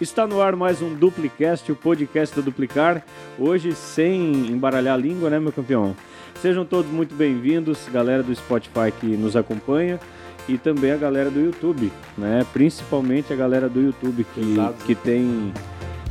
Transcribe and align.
Está 0.00 0.26
no 0.26 0.40
ar 0.40 0.56
mais 0.56 0.80
um 0.80 0.94
Duplicast, 0.94 1.70
o 1.70 1.76
podcast 1.76 2.34
do 2.34 2.42
Duplicar. 2.42 3.04
Hoje 3.38 3.74
sem 3.74 4.50
embaralhar 4.50 4.94
a 4.94 4.96
língua, 4.96 5.28
né, 5.28 5.38
meu 5.38 5.52
campeão? 5.52 5.94
Sejam 6.36 6.64
todos 6.64 6.90
muito 6.90 7.14
bem-vindos, 7.14 7.86
galera 7.92 8.22
do 8.22 8.34
Spotify 8.34 8.90
que 8.98 9.06
nos 9.06 9.36
acompanha 9.36 10.00
e 10.48 10.56
também 10.56 10.92
a 10.92 10.96
galera 10.96 11.30
do 11.30 11.38
YouTube, 11.38 11.92
né? 12.16 12.46
Principalmente 12.50 13.30
a 13.30 13.36
galera 13.36 13.68
do 13.68 13.78
YouTube 13.78 14.24
que, 14.34 14.56
que 14.86 14.94
tem 14.94 15.52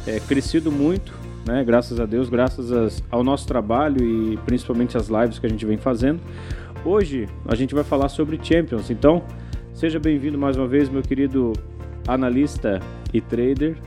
é, 0.06 0.20
crescido 0.20 0.72
muito, 0.72 1.12
né? 1.44 1.64
Graças 1.64 2.00
a 2.00 2.06
Deus, 2.06 2.30
graças 2.30 2.72
as, 2.72 3.04
ao 3.10 3.24
nosso 3.24 3.48
trabalho 3.48 4.06
e 4.06 4.38
principalmente 4.46 4.98
as 4.98 5.08
lives 5.08 5.40
que 5.40 5.48
a 5.48 5.50
gente 5.50 5.66
vem 5.66 5.78
fazendo. 5.78 6.22
Hoje 6.86 7.28
a 7.48 7.56
gente 7.56 7.74
vai 7.74 7.84
falar 7.84 8.10
sobre 8.10 8.40
Champions, 8.40 8.92
então 8.92 9.24
seja 9.74 10.00
bem-vindo 10.00 10.38
mais 10.38 10.56
uma 10.56 10.68
vez, 10.68 10.90
meu 10.90 11.02
querido 11.02 11.54
analista 12.14 12.80
e 13.14 13.22
trader. 13.22 13.78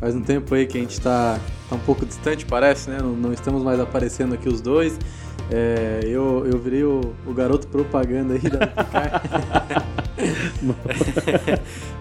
Faz 0.00 0.14
um 0.14 0.22
tempo 0.22 0.54
aí 0.54 0.66
que 0.66 0.78
a 0.78 0.80
gente 0.80 0.92
está 0.92 1.38
tá 1.68 1.76
um 1.76 1.80
pouco 1.80 2.06
distante, 2.06 2.46
parece, 2.46 2.90
né? 2.90 2.98
Não, 3.00 3.12
não, 3.12 3.32
estamos 3.32 3.62
mais 3.62 3.80
aparecendo 3.80 4.34
aqui 4.34 4.48
os 4.48 4.60
dois. 4.60 4.98
É, 5.50 6.00
eu, 6.04 6.46
eu 6.46 6.58
virei 6.58 6.84
o, 6.84 7.14
o, 7.26 7.32
garoto 7.32 7.66
propaganda 7.68 8.34
aí 8.34 8.40
da 8.40 8.68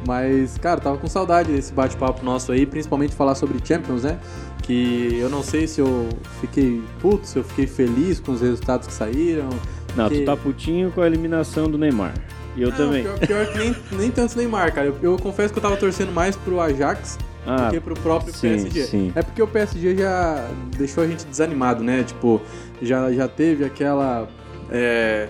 Mas, 0.06 0.58
cara, 0.58 0.82
tava 0.82 0.98
com 0.98 1.08
saudade 1.08 1.52
desse 1.52 1.72
bate-papo 1.72 2.26
nosso 2.26 2.52
aí, 2.52 2.66
principalmente 2.66 3.16
falar 3.16 3.36
sobre 3.36 3.58
Champions, 3.64 4.04
né? 4.04 4.20
Que 4.64 5.18
eu 5.18 5.30
não 5.30 5.42
sei 5.42 5.66
se 5.66 5.80
eu 5.80 6.10
fiquei 6.42 6.84
puto, 7.00 7.26
se 7.26 7.40
eu 7.40 7.44
fiquei 7.44 7.68
feliz 7.68 8.20
com 8.20 8.34
os 8.34 8.42
resultados 8.42 8.88
que 8.88 8.94
saíram. 8.94 9.50
Não, 9.96 10.10
tu 10.10 10.26
tá 10.26 10.36
putinho 10.36 10.92
com 10.92 11.02
a 11.02 11.08
eliminação 11.08 11.70
do 11.70 11.78
Neymar. 11.78 12.14
E 12.58 12.64
eu 12.64 12.72
não, 12.72 12.78
também. 12.78 13.04
Pior, 13.04 13.20
pior 13.20 13.46
que 13.46 13.58
nem, 13.60 13.76
nem 13.92 14.12
tanto 14.12 14.36
Neymar, 14.36 14.74
cara. 14.74 14.88
Eu, 14.88 14.98
eu, 15.02 15.18
confesso 15.18 15.54
que 15.54 15.60
eu 15.60 15.64
tava 15.64 15.78
torcendo 15.78 16.12
mais 16.12 16.36
pro 16.36 16.60
Ajax 16.60 17.20
ah, 17.46 17.68
do 17.68 17.72
que 17.72 17.80
pro 17.80 17.94
próprio 17.94 18.34
sim, 18.34 18.50
PSG. 18.50 18.84
Sim. 18.84 19.12
É 19.16 19.22
porque 19.22 19.42
o 19.42 19.48
PSG 19.48 19.96
já 19.96 20.50
deixou 20.76 21.04
a 21.04 21.08
gente 21.08 21.24
desanimado, 21.26 21.84
né? 21.84 22.04
Tipo, 22.04 22.42
já, 22.82 23.12
já 23.14 23.28
teve 23.28 23.64
aquela. 23.64 24.28
É, 24.70 25.30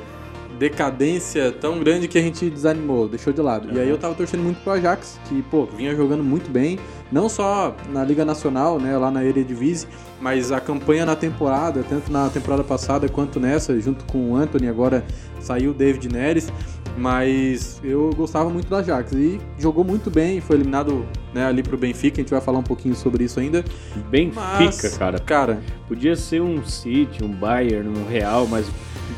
decadência 0.57 1.51
tão 1.51 1.79
grande 1.79 2.07
que 2.07 2.17
a 2.17 2.21
gente 2.21 2.49
desanimou, 2.49 3.07
deixou 3.07 3.31
de 3.31 3.41
lado. 3.41 3.67
Uhum. 3.67 3.75
E 3.75 3.79
aí 3.79 3.89
eu 3.89 3.97
tava 3.97 4.15
torcendo 4.15 4.41
muito 4.41 4.59
pro 4.61 4.73
Ajax, 4.73 5.19
que, 5.25 5.41
pô, 5.43 5.65
vinha 5.65 5.95
jogando 5.95 6.23
muito 6.23 6.49
bem, 6.49 6.79
não 7.11 7.29
só 7.29 7.75
na 7.91 8.03
Liga 8.03 8.25
Nacional, 8.25 8.79
né, 8.79 8.97
lá 8.97 9.11
na 9.11 9.23
Eredivisie, 9.23 9.87
mas 10.19 10.51
a 10.51 10.59
campanha 10.59 11.05
na 11.05 11.15
temporada, 11.15 11.83
tanto 11.87 12.11
na 12.11 12.29
temporada 12.29 12.63
passada 12.63 13.07
quanto 13.07 13.39
nessa, 13.39 13.79
junto 13.79 14.03
com 14.05 14.31
o 14.31 14.35
Anthony, 14.35 14.67
agora 14.67 15.05
saiu 15.39 15.71
o 15.71 15.73
David 15.73 16.09
Neres, 16.09 16.51
mas 16.97 17.79
eu 17.83 18.09
gostava 18.15 18.49
muito 18.49 18.67
do 18.67 18.75
Ajax 18.75 19.11
e 19.13 19.39
jogou 19.59 19.83
muito 19.83 20.09
bem, 20.09 20.41
foi 20.41 20.55
eliminado 20.55 21.05
né, 21.33 21.45
ali 21.45 21.61
pro 21.61 21.77
Benfica, 21.77 22.19
a 22.19 22.21
gente 22.21 22.31
vai 22.31 22.41
falar 22.41 22.59
um 22.59 22.63
pouquinho 22.63 22.95
sobre 22.95 23.23
isso 23.23 23.39
ainda. 23.39 23.63
Benfica, 24.09 24.41
mas, 24.59 24.97
cara. 24.97 25.19
Cara, 25.19 25.61
podia 25.87 26.15
ser 26.15 26.41
um 26.41 26.65
City, 26.65 27.23
um 27.23 27.31
Bayern, 27.31 27.87
um 27.87 28.07
Real, 28.09 28.47
mas 28.47 28.67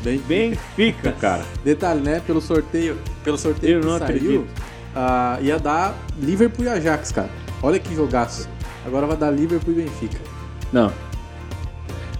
Bem, 0.02 0.18
Benfica, 0.20 1.12
cara. 1.12 1.44
Detalhe, 1.64 2.00
né? 2.00 2.20
Pelo 2.26 2.40
sorteio, 2.40 2.96
pelo 3.24 3.36
sorteio 3.36 3.78
Eu 3.78 3.80
que 3.80 3.86
não 3.86 3.98
saiu, 3.98 4.40
uh, 4.42 5.42
ia 5.42 5.58
dar 5.58 5.94
Liverpool 6.18 6.64
e 6.64 6.68
Ajax, 6.68 7.12
cara. 7.12 7.28
Olha 7.62 7.78
que 7.78 7.94
jogaço. 7.94 8.48
Agora 8.86 9.06
vai 9.06 9.16
dar 9.16 9.30
Liverpool 9.30 9.74
e 9.74 9.82
Benfica. 9.82 10.18
Não. 10.72 10.90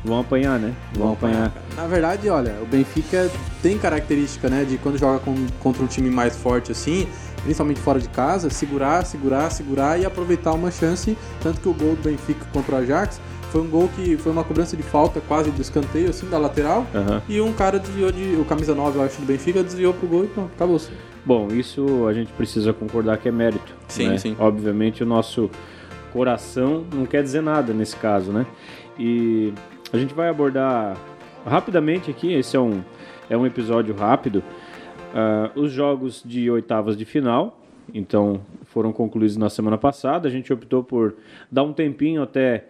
Vão 0.05 0.21
apanhar, 0.21 0.59
né? 0.59 0.75
Vão, 0.93 1.07
Vão 1.07 1.13
apanhar. 1.13 1.47
apanhar. 1.47 1.77
Na 1.77 1.87
verdade, 1.87 2.29
olha, 2.29 2.55
o 2.63 2.67
Benfica 2.67 3.31
tem 3.63 3.79
característica, 3.79 4.49
né, 4.49 4.65
de 4.65 4.79
quando 4.79 4.99
joga 4.99 5.19
com, 5.19 5.35
contra 5.61 5.83
um 5.83 5.87
time 5.87 6.11
mais 6.11 6.37
forte 6.37 6.73
assim, 6.73 7.07
principalmente 7.43 7.81
fora 7.81 8.01
de 8.01 8.09
casa, 8.09 8.51
segurar, 8.51 9.05
segurar, 9.05 9.51
segurar 9.51 10.01
e 10.01 10.07
aproveitar 10.07 10.53
uma 10.53 10.71
chance. 10.71 11.17
Tanto 11.43 11.61
que 11.61 11.69
o 11.69 11.75
gol 11.75 11.97
do 11.97 12.03
Benfica 12.03 12.45
contra 12.53 12.77
o 12.77 12.79
Ajax 12.79 13.21
foi 13.51 13.61
um 13.61 13.69
gol 13.69 13.91
que 13.95 14.17
foi 14.17 14.33
uma 14.33 14.45
cobrança 14.45 14.77
de 14.77 14.83
falta 14.83 15.21
quase 15.21 15.51
do 15.51 15.61
escanteio, 15.61 16.11
assim, 16.11 16.29
da 16.29 16.39
lateral. 16.39 16.87
Uhum. 16.95 17.21
E 17.29 17.41
um 17.41 17.53
cara 17.53 17.79
desviou 17.79 18.13
de. 18.13 18.37
O 18.37 18.45
camisa 18.45 18.75
9, 18.75 18.99
eu 18.99 19.03
acho, 19.03 19.21
do 19.21 19.27
Benfica, 19.27 19.63
desviou 19.63 19.93
pro 19.93 20.07
gol 20.07 20.25
e 20.25 20.29
pronto, 20.29 20.51
acabou. 20.55 20.79
-se. 20.79 20.91
Bom, 21.25 21.49
isso 21.49 22.07
a 22.07 22.13
gente 22.13 22.33
precisa 22.33 22.73
concordar 22.73 23.19
que 23.19 23.29
é 23.29 23.33
mérito. 23.33 23.75
Sim, 23.89 24.09
né? 24.11 24.19
sim. 24.19 24.37
Obviamente 24.39 25.03
o 25.03 25.07
nosso 25.07 25.51
coração 26.13 26.85
não 26.95 27.05
quer 27.05 27.23
dizer 27.23 27.43
nada 27.43 27.73
nesse 27.73 27.97
caso, 27.97 28.33
né? 28.33 28.47
E 28.99 29.53
a 29.93 29.99
gente 29.99 30.15
vai 30.15 30.29
abordar 30.29 30.97
rapidamente 31.45 32.11
aqui, 32.11 32.33
esse 32.33 32.57
é 32.57 32.61
um, 32.61 32.83
é 33.29 33.37
um 33.37 33.45
episódio 33.45 33.95
rápido, 33.95 34.43
uh, 35.13 35.61
os 35.61 35.73
jogos 35.73 36.23
de 36.25 36.51
oitavas 36.51 36.97
de 36.97 37.05
final. 37.05 37.61
Então, 37.93 38.41
foram 38.67 38.93
concluídos 38.93 39.37
na 39.37 39.51
semana 39.51 39.77
passada. 39.77 40.29
A 40.29 40.31
gente 40.31 40.53
optou 40.53 40.85
por 40.85 41.17
dar 41.51 41.65
um 41.65 41.73
tempinho 41.73 42.23
até 42.23 42.67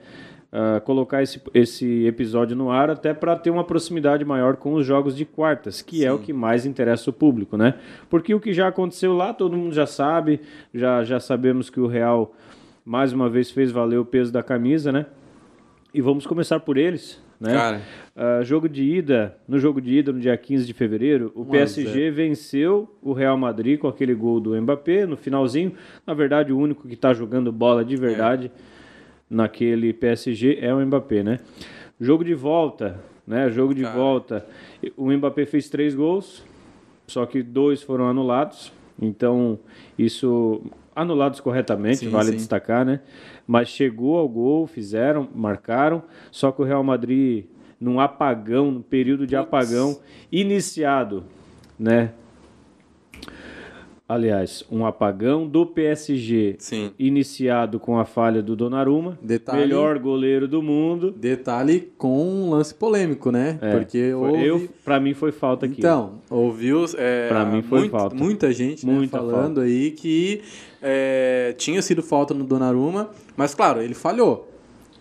uh, 0.51 0.81
colocar 0.81 1.23
esse, 1.23 1.43
esse 1.53 2.07
episódio 2.07 2.57
no 2.57 2.71
ar 2.71 2.89
até 2.89 3.13
para 3.13 3.37
ter 3.37 3.51
uma 3.51 3.65
proximidade 3.65 4.25
maior 4.25 4.57
com 4.57 4.75
os 4.75 4.87
jogos 4.87 5.15
de 5.15 5.27
quartas, 5.27 5.83
que 5.83 5.99
Sim. 5.99 6.05
é 6.05 6.13
o 6.13 6.19
que 6.19 6.33
mais 6.33 6.65
interessa 6.65 7.11
o 7.11 7.13
público, 7.13 7.57
né? 7.57 7.75
Porque 8.09 8.35
o 8.35 8.41
que 8.41 8.55
já 8.55 8.69
aconteceu 8.69 9.13
lá, 9.13 9.35
todo 9.35 9.59
mundo 9.59 9.75
já 9.75 9.87
sabe, 9.87 10.41
já, 10.75 11.05
já 11.05 11.21
sabemos 11.21 11.69
que 11.69 11.81
o 11.81 11.87
Real 11.87 12.35
mais 12.83 13.13
uma 13.13 13.29
vez 13.29 13.51
fez 13.51 13.71
valer 13.71 13.99
o 13.99 14.05
peso 14.07 14.33
da 14.33 14.43
camisa, 14.43 14.91
né? 14.91 15.05
E 15.93 16.01
vamos 16.01 16.27
começar 16.27 16.61
por 16.61 16.77
eles, 16.77 17.21
né? 17.41 17.53
Cara. 17.53 17.83
Uh, 18.17 18.45
jogo 18.45 18.69
de 18.69 18.83
ida, 18.83 19.37
no 19.49 19.59
jogo 19.59 19.81
de 19.81 19.99
ida, 19.99 20.12
no 20.12 20.21
dia 20.21 20.37
15 20.37 20.67
de 20.67 20.73
fevereiro, 20.73 21.33
o 21.34 21.45
PSG 21.45 22.09
é. 22.09 22.11
venceu 22.11 22.97
o 23.03 23.12
Real 23.12 23.37
Madrid 23.37 23.78
com 23.78 23.89
aquele 23.89 24.15
gol 24.15 24.41
do 24.41 24.61
Mbappé 24.61 25.06
no 25.06 25.17
finalzinho. 25.17 25.75
Na 26.06 26.15
verdade, 26.15 26.53
o 26.53 26.59
único 26.59 26.87
que 26.87 26.95
está 26.95 27.12
jogando 27.12 27.51
bola 27.51 27.84
de 27.84 27.97
verdade. 27.97 28.51
É 28.77 28.81
naquele 29.31 29.93
PSG 29.93 30.59
é 30.61 30.75
o 30.75 30.84
Mbappé, 30.84 31.23
né? 31.23 31.39
Jogo 32.01 32.25
de 32.25 32.34
volta, 32.34 32.99
né? 33.25 33.49
Jogo 33.51 33.72
de 33.72 33.83
Cara. 33.83 33.97
volta. 33.97 34.47
O 34.97 35.11
Mbappé 35.12 35.47
fez 35.47 35.71
três 35.71 35.95
gols, 35.95 36.43
só 37.07 37.25
que 37.25 37.43
dois 37.43 37.81
foram 37.81 38.09
anulados. 38.09 38.72
Então, 39.01 39.59
isso 39.97 40.61
anulados 41.00 41.41
corretamente, 41.41 41.99
sim, 41.99 42.09
vale 42.09 42.31
sim. 42.31 42.37
destacar, 42.37 42.84
né? 42.84 43.00
Mas 43.47 43.69
chegou 43.69 44.19
ao 44.19 44.28
gol, 44.28 44.66
fizeram, 44.66 45.28
marcaram, 45.34 46.03
só 46.31 46.53
que 46.53 46.62
o 46.62 46.65
Real 46.65 46.83
Madrid 46.84 47.47
num 47.81 47.99
apagão, 47.99 48.71
num 48.71 48.83
período 48.83 49.27
de 49.27 49.34
apagão 49.34 49.99
iniciado, 50.31 51.25
né? 51.78 52.12
Aliás, 54.10 54.65
um 54.69 54.84
apagão 54.84 55.47
do 55.47 55.65
PSG 55.65 56.56
Sim. 56.59 56.91
iniciado 56.98 57.78
com 57.78 57.97
a 57.97 58.04
falha 58.04 58.43
do 58.43 58.56
Donnarumma, 58.56 59.16
detalhe, 59.22 59.60
melhor 59.60 60.00
goleiro 60.00 60.48
do 60.48 60.60
mundo. 60.60 61.12
Detalhe 61.12 61.93
com 61.97 62.21
um 62.21 62.50
lance 62.50 62.75
polêmico, 62.75 63.31
né? 63.31 63.56
É, 63.62 63.71
Porque 63.71 64.12
houve... 64.12 64.44
eu, 64.44 64.69
para 64.84 64.98
mim 64.98 65.15
foi 65.15 65.31
falta 65.31 65.66
aqui. 65.66 65.76
Então, 65.78 66.15
ouviu? 66.28 66.87
É, 66.98 67.28
para 67.28 67.44
mim 67.44 67.62
foi 67.62 67.78
muito, 67.82 67.93
falta. 67.93 68.16
Muita 68.16 68.53
gente 68.53 68.84
né, 68.84 69.06
falando 69.06 69.59
falta. 69.59 69.60
aí 69.60 69.93
que 69.93 70.42
é, 70.82 71.54
tinha 71.56 71.81
sido 71.81 72.03
falta 72.03 72.34
no 72.34 72.42
Donnarumma, 72.42 73.10
mas 73.37 73.54
claro, 73.54 73.81
ele 73.81 73.94
falhou. 73.94 74.50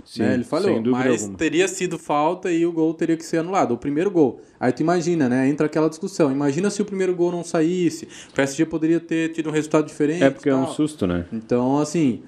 Sim, 0.06 0.24
né? 0.24 0.34
Ele 0.34 0.44
falhou, 0.44 0.82
mas 0.92 1.22
alguma. 1.24 1.38
teria 1.38 1.68
sido 1.68 1.98
falta 1.98 2.52
e 2.52 2.66
o 2.66 2.72
gol 2.72 2.94
teria 2.94 3.16
que 3.16 3.26
ser 3.26 3.38
anulado. 3.38 3.74
O 3.74 3.78
primeiro 3.78 4.10
gol. 4.10 4.42
Aí 4.60 4.72
tu 4.72 4.82
imagina, 4.82 5.30
né? 5.30 5.48
Entra 5.48 5.66
aquela 5.66 5.90
discussão. 5.90 6.32
Imagina 6.32 6.70
se 6.70 6.82
o 6.82 6.86
primeiro 6.86 7.16
gol 7.16 7.32
não 7.32 7.44
saísse. 7.44 8.08
O 8.30 8.34
PSG 8.34 8.66
poderia 8.66 9.00
ter 9.00 9.30
tido 9.30 9.50
um 9.50 9.52
resultado 9.52 9.86
diferente. 9.86 10.24
É 10.24 10.30
porque 10.30 10.50
é 10.50 10.56
um 10.56 10.68
susto, 10.68 11.06
né? 11.06 11.26
Então, 11.32 11.80
assim, 11.80 12.22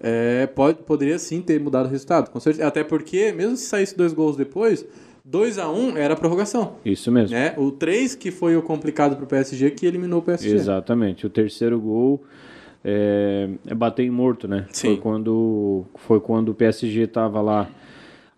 é, 0.00 0.46
pode, 0.46 0.78
poderia 0.82 1.18
sim 1.18 1.40
ter 1.40 1.60
mudado 1.60 1.86
o 1.86 1.88
resultado. 1.88 2.30
Com 2.30 2.40
certeza. 2.40 2.66
Até 2.66 2.82
porque, 2.82 3.32
mesmo 3.32 3.56
se 3.56 3.66
saísse 3.66 3.96
dois 3.96 4.12
gols 4.12 4.36
depois, 4.36 4.84
2 5.24 5.58
a 5.58 5.70
1 5.70 5.96
era 5.96 6.14
a 6.14 6.16
prorrogação. 6.16 6.74
Isso 6.84 7.10
mesmo. 7.12 7.36
Né? 7.36 7.54
O 7.56 7.70
3 7.70 8.14
que 8.14 8.30
foi 8.30 8.56
o 8.56 8.62
complicado 8.62 9.14
para 9.14 9.24
o 9.24 9.28
PSG 9.28 9.70
que 9.70 9.86
eliminou 9.86 10.18
o 10.18 10.22
PSG. 10.22 10.54
Exatamente. 10.54 11.26
O 11.26 11.30
terceiro 11.30 11.80
gol 11.80 12.24
é, 12.84 13.48
é 13.66 13.74
bater 13.74 14.04
em 14.04 14.10
morto, 14.10 14.48
né? 14.48 14.66
Sim. 14.70 14.88
Foi 14.88 14.96
quando, 14.98 15.84
foi 15.96 16.20
quando 16.20 16.48
o 16.50 16.54
PSG 16.54 17.02
estava 17.02 17.40
lá 17.40 17.68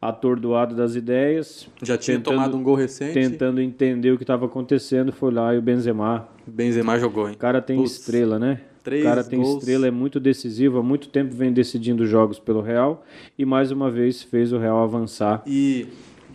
atordoado 0.01 0.75
das 0.75 0.95
ideias. 0.95 1.67
Já 1.83 1.97
tinha 1.97 2.19
tentando, 2.19 2.35
tomado 2.35 2.57
um 2.57 2.63
gol 2.63 2.75
recente. 2.75 3.15
Tentando 3.15 3.61
entender 3.61 4.13
o 4.13 4.19
que 4.19 4.23
estava 4.23 4.45
acontecendo, 4.45 5.13
foi 5.13 5.33
lá 5.33 5.55
e 5.55 5.59
o 5.59 5.63
Benzema. 5.63 6.29
Benzema 6.47 6.99
jogou, 6.99 7.29
hein? 7.29 7.35
O 7.35 7.39
cara 7.39 7.63
tem 7.63 7.83
estrela, 7.83 8.39
né? 8.39 8.61
Três 8.83 9.03
o 9.03 9.09
cara 9.09 9.25
tem 9.25 9.41
gols. 9.41 9.61
estrela, 9.61 9.87
é 9.87 9.91
muito 9.91 10.21
decisivo, 10.21 10.79
há 10.79 10.83
muito 10.83 11.09
tempo 11.09 11.35
vem 11.35 11.51
decidindo 11.51 12.05
jogos 12.07 12.39
pelo 12.39 12.61
Real 12.61 13.03
e 13.39 13.47
mais 13.47 13.71
uma 13.71 13.91
vez 13.91 14.23
fez 14.23 14.53
o 14.53 14.59
Real 14.59 14.83
avançar. 14.83 15.43
E 15.47 15.87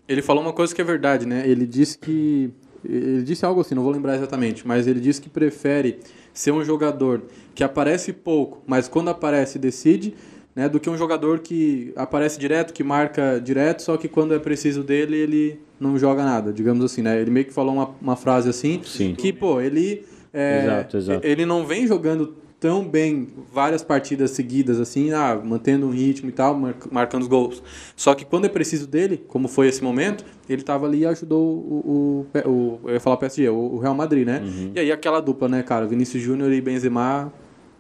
ele 0.08 0.24
falou 0.24 0.42
uma 0.42 0.52
coisa 0.52 0.74
que 0.74 0.82
é 0.82 0.84
verdade, 0.84 1.28
né? 1.28 1.48
Ele 1.48 1.68
disse 1.68 2.00
que 2.00 2.50
ele 2.84 3.24
disse 3.24 3.46
algo 3.46 3.62
assim, 3.62 3.76
não 3.76 3.84
vou 3.84 3.92
lembrar 3.92 4.16
exatamente, 4.16 4.68
mas 4.68 4.88
ele 4.88 5.00
disse 5.00 5.22
que 5.22 5.30
prefere 5.30 6.00
ser 6.34 6.52
um 6.52 6.64
jogador 6.64 7.24
que 7.54 7.64
aparece 7.64 8.14
pouco, 8.14 8.62
mas 8.66 8.88
quando 8.88 9.10
aparece 9.10 9.60
decide, 9.60 10.14
né, 10.56 10.68
do 10.68 10.80
que 10.80 10.90
um 10.90 10.98
jogador 10.98 11.40
que 11.40 11.94
aparece 11.96 12.40
direto, 12.40 12.74
que 12.74 12.84
marca 12.84 13.40
direto, 13.40 13.82
só 13.82 13.98
que 13.98 14.08
quando 14.08 14.34
é 14.34 14.40
preciso 14.40 14.84
dele, 14.84 15.18
ele 15.18 15.60
não 15.80 15.98
joga 15.98 16.24
nada, 16.24 16.52
digamos 16.52 16.84
assim, 16.84 17.02
né? 17.02 17.20
Ele 17.20 17.32
meio 17.32 17.46
que 17.46 17.54
falou 17.54 17.74
uma, 17.74 17.96
uma 18.02 18.16
frase 18.16 18.50
assim, 18.50 18.82
Sim. 18.84 19.16
que, 19.16 19.32
pô, 19.32 19.62
ele... 19.62 20.06
É, 20.34 20.64
exato, 20.64 20.98
exato. 20.98 21.26
Ele 21.28 21.46
não 21.46 21.66
vem 21.66 21.88
jogando 21.88 22.36
tão 22.60 22.86
bem 22.86 23.30
várias 23.52 23.82
partidas 23.82 24.32
seguidas, 24.32 24.80
assim, 24.80 25.12
ah, 25.14 25.40
mantendo 25.44 25.88
um 25.88 25.92
ritmo 25.92 26.30
e 26.30 26.32
tal, 26.32 26.60
marcando 26.92 27.22
os 27.22 27.28
gols. 27.28 27.64
Só 27.96 28.14
que 28.14 28.26
quando 28.26 28.46
é 28.46 28.50
preciso 28.50 28.86
dele, 28.86 29.24
como 29.28 29.48
foi 29.48 29.68
esse 29.68 29.82
momento, 29.82 30.26
ele 30.48 30.62
estava 30.62 30.86
ali 30.86 31.00
e 31.00 31.06
ajudou 31.06 31.42
o, 31.42 32.26
o, 32.36 32.50
o, 32.50 32.80
Eu 32.84 32.94
ia 32.94 33.00
falar 33.00 33.16
o 33.16 33.20
PSG, 33.20 33.50
o, 33.50 33.56
o 33.56 33.80
Real 33.80 33.96
Madrid, 33.96 34.28
né? 34.28 34.42
Uhum. 34.44 34.72
E 34.76 34.80
aí 34.80 34.92
aquela 34.92 35.22
dupla, 35.22 35.48
né, 35.48 35.64
cara? 35.64 35.86
Vinícius 35.86 36.22
Júnior 36.22 36.52
e 36.52 36.60
Benzema, 36.60 37.32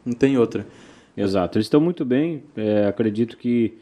não 0.05 0.13
tem 0.13 0.37
outra. 0.37 0.65
Exato, 1.15 1.57
eles 1.57 1.65
estão 1.65 1.81
muito 1.81 2.05
bem. 2.05 2.43
É, 2.55 2.85
acredito 2.87 3.35
que 3.37 3.77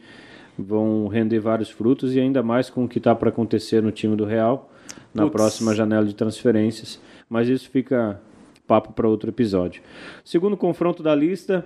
vão 0.58 1.08
render 1.08 1.40
vários 1.40 1.70
frutos 1.70 2.16
e 2.16 2.20
ainda 2.20 2.42
mais 2.42 2.70
com 2.70 2.86
o 2.86 2.88
que 2.88 2.98
está 2.98 3.14
para 3.14 3.30
acontecer 3.30 3.84
no 3.84 3.92
time 3.92 4.16
do 4.16 4.26
Real 4.26 4.72
na 5.14 5.24
Puts. 5.24 5.34
próxima 5.34 5.76
janela 5.76 6.06
de 6.06 6.16
transferências. 6.16 7.00
Mas 7.30 7.48
isso 7.48 7.70
fica 7.70 8.20
papo 8.68 8.92
para 8.92 9.08
outro 9.08 9.30
episódio. 9.30 9.82
Segundo 10.24 10.58
confronto 10.58 11.02
da 11.02 11.16
lista, 11.16 11.66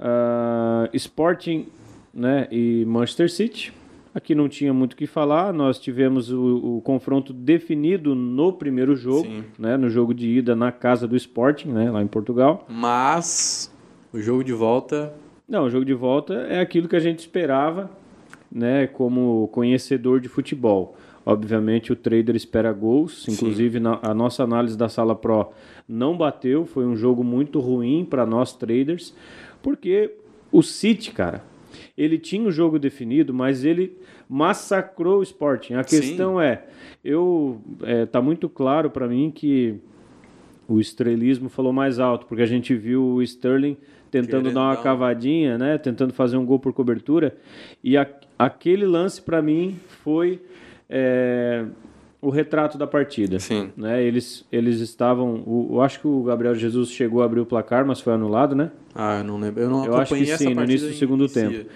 uh, 0.00 0.88
Sporting 0.94 1.68
né, 2.12 2.48
e 2.50 2.84
Manchester 2.86 3.30
City. 3.30 3.72
Aqui 4.12 4.34
não 4.34 4.48
tinha 4.48 4.74
muito 4.74 4.94
o 4.94 4.96
que 4.96 5.06
falar, 5.06 5.52
nós 5.52 5.78
tivemos 5.78 6.32
o, 6.32 6.78
o 6.78 6.80
confronto 6.80 7.32
definido 7.32 8.12
no 8.12 8.52
primeiro 8.52 8.96
jogo, 8.96 9.28
né, 9.56 9.76
no 9.76 9.88
jogo 9.88 10.12
de 10.12 10.28
ida 10.28 10.56
na 10.56 10.72
casa 10.72 11.06
do 11.06 11.14
Sporting, 11.14 11.68
né, 11.68 11.88
lá 11.92 12.02
em 12.02 12.08
Portugal. 12.08 12.66
Mas 12.68 13.72
o 14.12 14.20
jogo 14.20 14.42
de 14.42 14.52
volta. 14.52 15.14
Não, 15.48 15.64
o 15.64 15.70
jogo 15.70 15.84
de 15.84 15.94
volta 15.94 16.34
é 16.48 16.60
aquilo 16.60 16.88
que 16.88 16.96
a 16.96 17.00
gente 17.00 17.20
esperava, 17.20 17.88
né, 18.50 18.88
como 18.88 19.46
conhecedor 19.52 20.18
de 20.18 20.28
futebol. 20.28 20.96
Obviamente 21.24 21.92
o 21.92 21.96
trader 21.96 22.34
espera 22.34 22.72
gols, 22.72 23.28
inclusive 23.28 23.78
na, 23.78 23.98
a 24.02 24.14
nossa 24.14 24.42
análise 24.42 24.76
da 24.76 24.88
Sala 24.88 25.14
Pro 25.14 25.50
não 25.86 26.16
bateu, 26.16 26.64
foi 26.64 26.86
um 26.86 26.96
jogo 26.96 27.22
muito 27.22 27.60
ruim 27.60 28.06
para 28.08 28.24
nós 28.24 28.54
traders, 28.54 29.14
porque 29.62 30.14
o 30.50 30.62
City, 30.62 31.12
cara, 31.12 31.44
ele 31.96 32.18
tinha 32.18 32.48
o 32.48 32.50
jogo 32.50 32.78
definido, 32.78 33.34
mas 33.34 33.64
ele 33.64 33.96
massacrou 34.28 35.18
o 35.18 35.22
Sporting. 35.22 35.74
A 35.74 35.84
questão 35.84 36.38
Sim. 36.38 36.44
é, 36.44 36.64
eu 37.04 37.60
é, 37.82 38.06
tá 38.06 38.22
muito 38.22 38.48
claro 38.48 38.90
para 38.90 39.06
mim 39.06 39.30
que 39.30 39.74
o 40.66 40.80
estrelismo 40.80 41.48
falou 41.48 41.72
mais 41.72 41.98
alto, 41.98 42.26
porque 42.26 42.42
a 42.42 42.46
gente 42.46 42.74
viu 42.74 43.04
o 43.04 43.22
Sterling 43.22 43.76
tentando 44.10 44.42
Querendo 44.42 44.54
dar 44.54 44.62
uma 44.62 44.76
cavadinha, 44.76 45.58
né, 45.58 45.78
tentando 45.78 46.12
fazer 46.12 46.36
um 46.36 46.44
gol 46.44 46.58
por 46.58 46.72
cobertura, 46.72 47.36
e 47.82 47.96
a, 47.96 48.06
aquele 48.38 48.86
lance 48.86 49.20
para 49.20 49.42
mim 49.42 49.76
foi 50.02 50.40
é, 50.90 51.64
o 52.20 52.28
retrato 52.28 52.76
da 52.76 52.86
partida. 52.86 53.38
Sim. 53.38 53.70
Né? 53.76 54.02
Eles, 54.02 54.44
eles 54.50 54.80
estavam. 54.80 55.42
O, 55.46 55.68
eu 55.72 55.82
acho 55.82 56.00
que 56.00 56.06
o 56.06 56.22
Gabriel 56.24 56.54
Jesus 56.54 56.90
chegou 56.90 57.22
a 57.22 57.24
abrir 57.24 57.40
o 57.40 57.46
placar, 57.46 57.86
mas 57.86 58.00
foi 58.00 58.12
anulado, 58.12 58.54
né? 58.54 58.70
Ah, 58.94 59.18
eu 59.18 59.24
não 59.24 59.38
lembro. 59.38 59.62
Eu 59.62 59.70
não 59.70 59.86
eu 59.86 59.96
acho 59.96 60.14
que 60.14 60.36
sim, 60.36 60.54
no 60.54 60.64
início 60.64 60.88
do 60.88 60.94
segundo 60.94 61.28
tempo. 61.28 61.68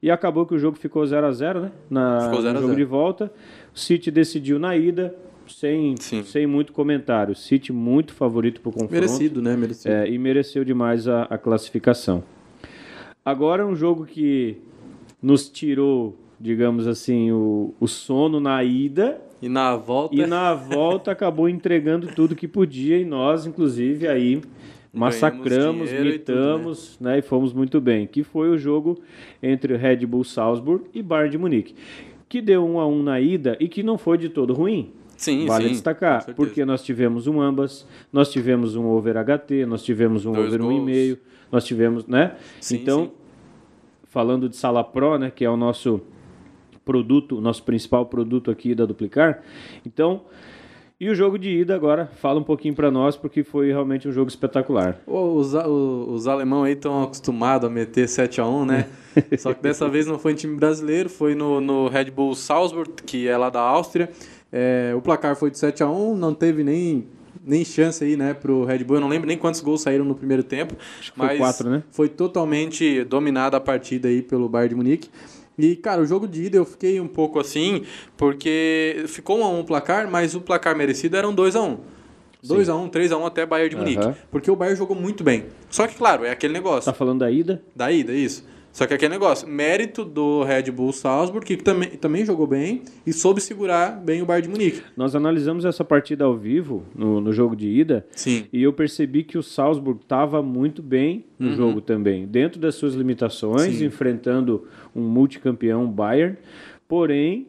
E 0.00 0.10
acabou 0.10 0.46
que 0.46 0.54
o 0.54 0.58
jogo 0.58 0.78
ficou 0.78 1.04
0 1.04 1.26
a 1.26 1.32
0 1.32 1.60
né? 1.60 1.72
Na, 1.90 2.20
ficou 2.20 2.40
0 2.42 2.54
no 2.54 2.60
jogo 2.60 2.74
0. 2.74 2.76
de 2.76 2.84
volta. 2.84 3.32
O 3.74 3.78
City 3.78 4.12
decidiu 4.12 4.58
na 4.58 4.76
ida, 4.76 5.12
sem, 5.48 5.96
sem 5.96 6.46
muito 6.46 6.72
comentário. 6.72 7.34
City 7.34 7.72
muito 7.72 8.12
favorito 8.14 8.60
para 8.60 8.68
o 8.68 8.72
confronto. 8.72 8.92
Merecido, 8.92 9.42
né? 9.42 9.56
Merecido. 9.56 9.92
É, 9.92 10.08
e 10.08 10.16
mereceu 10.16 10.64
demais 10.64 11.08
a, 11.08 11.22
a 11.22 11.36
classificação. 11.36 12.22
Agora 13.24 13.66
um 13.66 13.74
jogo 13.74 14.06
que 14.06 14.58
nos 15.20 15.48
tirou 15.48 16.16
digamos 16.40 16.86
assim, 16.86 17.30
o, 17.32 17.74
o 17.80 17.88
sono 17.88 18.40
na 18.40 18.62
ida. 18.62 19.20
E 19.40 19.48
na 19.48 19.76
volta. 19.76 20.14
E 20.14 20.26
na 20.26 20.54
volta 20.54 21.10
acabou 21.10 21.48
entregando 21.48 22.08
tudo 22.08 22.36
que 22.36 22.48
podia 22.48 22.98
e 22.98 23.04
nós, 23.04 23.46
inclusive, 23.46 24.06
aí 24.06 24.40
massacramos, 24.92 25.90
gritamos, 25.90 26.90
e 26.90 26.92
tudo, 26.92 27.04
né? 27.04 27.12
né? 27.12 27.18
E 27.18 27.22
fomos 27.22 27.52
muito 27.52 27.80
bem. 27.80 28.06
Que 28.06 28.22
foi 28.22 28.48
o 28.50 28.58
jogo 28.58 28.98
entre 29.42 29.74
o 29.74 29.76
Red 29.76 30.06
Bull 30.06 30.24
Salzburg 30.24 30.84
e 30.92 31.02
Bayern 31.02 31.30
de 31.30 31.38
Munique, 31.38 31.74
que 32.28 32.40
deu 32.40 32.64
um 32.64 32.78
a 32.78 32.86
um 32.86 33.02
na 33.02 33.20
ida 33.20 33.56
e 33.60 33.68
que 33.68 33.82
não 33.82 33.98
foi 33.98 34.18
de 34.18 34.28
todo 34.28 34.52
ruim. 34.52 34.92
Sim, 35.16 35.46
vale 35.46 35.64
sim, 35.64 35.70
destacar, 35.70 36.32
porque 36.36 36.64
nós 36.64 36.80
tivemos 36.80 37.26
um 37.26 37.40
ambas, 37.40 37.84
nós 38.12 38.30
tivemos 38.30 38.76
um 38.76 38.86
over 38.86 39.16
HT, 39.16 39.66
nós 39.66 39.82
tivemos 39.82 40.24
um 40.24 40.30
Dois 40.30 40.46
over 40.46 40.60
1,5, 40.60 41.18
nós 41.50 41.64
tivemos, 41.64 42.06
né? 42.06 42.36
Sim, 42.60 42.76
então, 42.76 43.06
sim. 43.06 43.10
falando 44.04 44.48
de 44.48 44.54
sala 44.54 44.84
pro, 44.84 45.18
né, 45.18 45.28
que 45.28 45.44
é 45.44 45.50
o 45.50 45.56
nosso 45.56 46.00
produto, 46.88 47.38
nosso 47.38 47.62
principal 47.64 48.06
produto 48.06 48.50
aqui 48.50 48.74
da 48.74 48.86
Duplicar. 48.86 49.42
Então, 49.84 50.22
e 50.98 51.10
o 51.10 51.14
jogo 51.14 51.38
de 51.38 51.50
ida 51.50 51.74
agora, 51.74 52.06
fala 52.06 52.40
um 52.40 52.42
pouquinho 52.42 52.74
para 52.74 52.90
nós, 52.90 53.14
porque 53.14 53.44
foi 53.44 53.68
realmente 53.68 54.08
um 54.08 54.12
jogo 54.12 54.30
espetacular. 54.30 54.98
Os, 55.06 55.52
os, 55.52 56.08
os 56.08 56.26
alemão 56.26 56.64
aí 56.64 56.72
estão 56.72 57.02
acostumados 57.02 57.68
a 57.68 57.70
meter 57.70 58.08
7 58.08 58.40
a 58.40 58.46
1 58.46 58.64
né? 58.64 58.88
Só 59.38 59.52
que 59.52 59.62
dessa 59.62 59.86
vez 59.86 60.06
não 60.06 60.18
foi 60.18 60.32
em 60.32 60.34
time 60.34 60.56
brasileiro, 60.56 61.10
foi 61.10 61.34
no, 61.34 61.60
no 61.60 61.88
Red 61.88 62.06
Bull 62.10 62.34
Salzburg, 62.34 62.90
que 63.04 63.28
é 63.28 63.36
lá 63.36 63.50
da 63.50 63.60
Áustria. 63.60 64.10
É, 64.50 64.94
o 64.96 65.02
placar 65.02 65.36
foi 65.36 65.50
de 65.50 65.58
7 65.58 65.82
a 65.82 65.90
1 65.90 66.16
não 66.16 66.32
teve 66.32 66.64
nem 66.64 67.06
nem 67.44 67.64
chance 67.64 68.02
aí, 68.02 68.16
né, 68.16 68.34
pro 68.34 68.64
Red 68.64 68.84
Bull. 68.84 68.96
Eu 68.96 69.00
não 69.00 69.08
lembro 69.08 69.28
nem 69.28 69.36
quantos 69.36 69.60
gols 69.60 69.82
saíram 69.82 70.04
no 70.04 70.14
primeiro 70.14 70.42
tempo. 70.42 70.74
Acho 70.98 71.12
que 71.12 71.18
mas 71.18 71.28
foi 71.28 71.38
quatro, 71.38 71.70
né? 71.70 71.82
Foi 71.90 72.08
totalmente 72.08 73.04
dominada 73.04 73.56
a 73.56 73.60
partida 73.60 74.08
aí 74.08 74.20
pelo 74.20 74.48
Bayern 74.48 74.70
de 74.70 74.74
Munique. 74.74 75.10
E, 75.58 75.74
cara, 75.76 76.00
o 76.00 76.06
jogo 76.06 76.28
de 76.28 76.44
ida 76.44 76.56
eu 76.56 76.64
fiquei 76.64 77.00
um 77.00 77.08
pouco 77.08 77.40
assim, 77.40 77.82
porque 78.16 79.04
ficou 79.08 79.40
um 79.40 79.44
a 79.44 79.48
um 79.48 79.64
placar, 79.64 80.08
mas 80.08 80.34
o 80.34 80.40
placar 80.40 80.76
merecido 80.76 81.16
era 81.16 81.28
um 81.28 81.34
2 81.34 81.56
a 81.56 81.62
1 81.62 81.78
2 82.42 82.68
a 82.68 82.76
1 82.76 82.88
3 82.88 83.12
a 83.12 83.18
1 83.18 83.26
até 83.26 83.44
Bayern 83.44 83.70
de 83.70 83.76
Munique. 83.76 84.06
Uhum. 84.06 84.14
Porque 84.30 84.50
o 84.50 84.54
Bayern 84.54 84.78
jogou 84.78 84.96
muito 84.96 85.24
bem. 85.24 85.46
Só 85.68 85.86
que, 85.86 85.96
claro, 85.96 86.24
é 86.24 86.30
aquele 86.30 86.52
negócio. 86.52 86.84
Tá 86.90 86.96
falando 86.96 87.20
da 87.20 87.30
ida? 87.30 87.62
Da 87.74 87.90
ida, 87.90 88.12
isso. 88.12 88.44
Só 88.72 88.86
que 88.86 88.94
aquele 88.94 89.12
negócio, 89.12 89.48
mérito 89.48 90.04
do 90.04 90.44
Red 90.44 90.70
Bull 90.70 90.92
Salzburg, 90.92 91.44
que 91.44 91.56
também, 91.56 91.90
também 91.90 92.24
jogou 92.24 92.46
bem 92.46 92.82
e 93.06 93.12
soube 93.12 93.40
segurar 93.40 93.90
bem 93.90 94.22
o 94.22 94.26
Bayern 94.26 94.46
de 94.46 94.52
Munique. 94.52 94.82
Nós 94.96 95.14
analisamos 95.16 95.64
essa 95.64 95.84
partida 95.84 96.24
ao 96.24 96.36
vivo, 96.36 96.84
no, 96.94 97.20
no 97.20 97.32
jogo 97.32 97.56
de 97.56 97.68
ida, 97.68 98.06
Sim. 98.12 98.46
e 98.52 98.62
eu 98.62 98.72
percebi 98.72 99.24
que 99.24 99.36
o 99.36 99.42
Salzburg 99.42 100.00
estava 100.02 100.42
muito 100.42 100.82
bem 100.82 101.24
no 101.38 101.50
uhum. 101.50 101.56
jogo 101.56 101.80
também, 101.80 102.26
dentro 102.26 102.60
das 102.60 102.74
suas 102.74 102.94
limitações, 102.94 103.76
Sim. 103.76 103.86
enfrentando 103.86 104.66
um 104.94 105.02
multicampeão 105.02 105.90
Bayern, 105.90 106.36
porém 106.86 107.46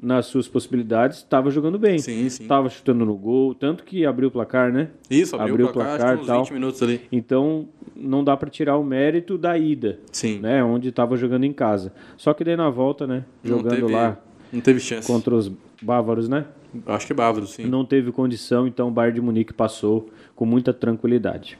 nas 0.00 0.26
suas 0.26 0.46
possibilidades, 0.46 1.18
estava 1.18 1.50
jogando 1.50 1.78
bem. 1.78 1.98
Sim, 1.98 2.28
chutando 2.70 3.04
no 3.04 3.16
gol, 3.16 3.54
tanto 3.54 3.82
que 3.82 4.06
abriu 4.06 4.28
o 4.28 4.30
placar, 4.30 4.72
né? 4.72 4.90
Isso, 5.10 5.34
abriu, 5.34 5.54
abriu 5.54 5.66
o 5.66 5.72
placar, 5.72 5.98
placar 5.98 6.26
tal. 6.26 6.44
20 6.44 6.52
minutos 6.52 6.82
ali. 6.82 7.00
Então, 7.10 7.68
não 7.96 8.22
dá 8.22 8.36
para 8.36 8.48
tirar 8.48 8.76
o 8.76 8.84
mérito 8.84 9.36
da 9.36 9.58
ida. 9.58 9.98
Sim. 10.12 10.38
Né? 10.38 10.62
Onde 10.62 10.88
estava 10.88 11.16
jogando 11.16 11.44
em 11.44 11.52
casa. 11.52 11.92
Só 12.16 12.32
que 12.32 12.44
daí 12.44 12.56
na 12.56 12.70
volta, 12.70 13.06
né? 13.06 13.24
Jogando 13.42 13.74
teve, 13.74 13.92
lá. 13.92 14.16
Não 14.52 14.60
teve 14.60 14.78
chance. 14.78 15.06
Contra 15.06 15.34
os 15.34 15.50
bávaros, 15.82 16.28
né? 16.28 16.46
Acho 16.86 17.06
que 17.06 17.12
é 17.12 17.16
bávaros, 17.16 17.50
sim. 17.50 17.64
Não 17.64 17.84
teve 17.84 18.12
condição, 18.12 18.66
então 18.66 18.88
o 18.88 18.90
Bayern 18.90 19.14
de 19.14 19.20
Munique 19.20 19.52
passou 19.52 20.10
com 20.36 20.44
muita 20.44 20.72
tranquilidade. 20.72 21.58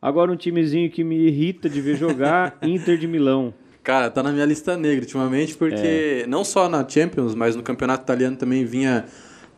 Agora 0.00 0.32
um 0.32 0.36
timezinho 0.36 0.90
que 0.90 1.04
me 1.04 1.26
irrita 1.26 1.68
de 1.68 1.80
ver 1.80 1.96
jogar, 1.96 2.56
Inter 2.62 2.96
de 2.96 3.06
Milão. 3.06 3.52
Cara, 3.88 4.10
tá 4.10 4.22
na 4.22 4.30
minha 4.30 4.44
lista 4.44 4.76
negra 4.76 5.00
ultimamente, 5.00 5.56
porque 5.56 6.22
é. 6.22 6.26
não 6.26 6.44
só 6.44 6.68
na 6.68 6.86
Champions, 6.86 7.34
mas 7.34 7.56
no 7.56 7.62
campeonato 7.62 8.02
italiano 8.02 8.36
também 8.36 8.62
vinha. 8.62 9.06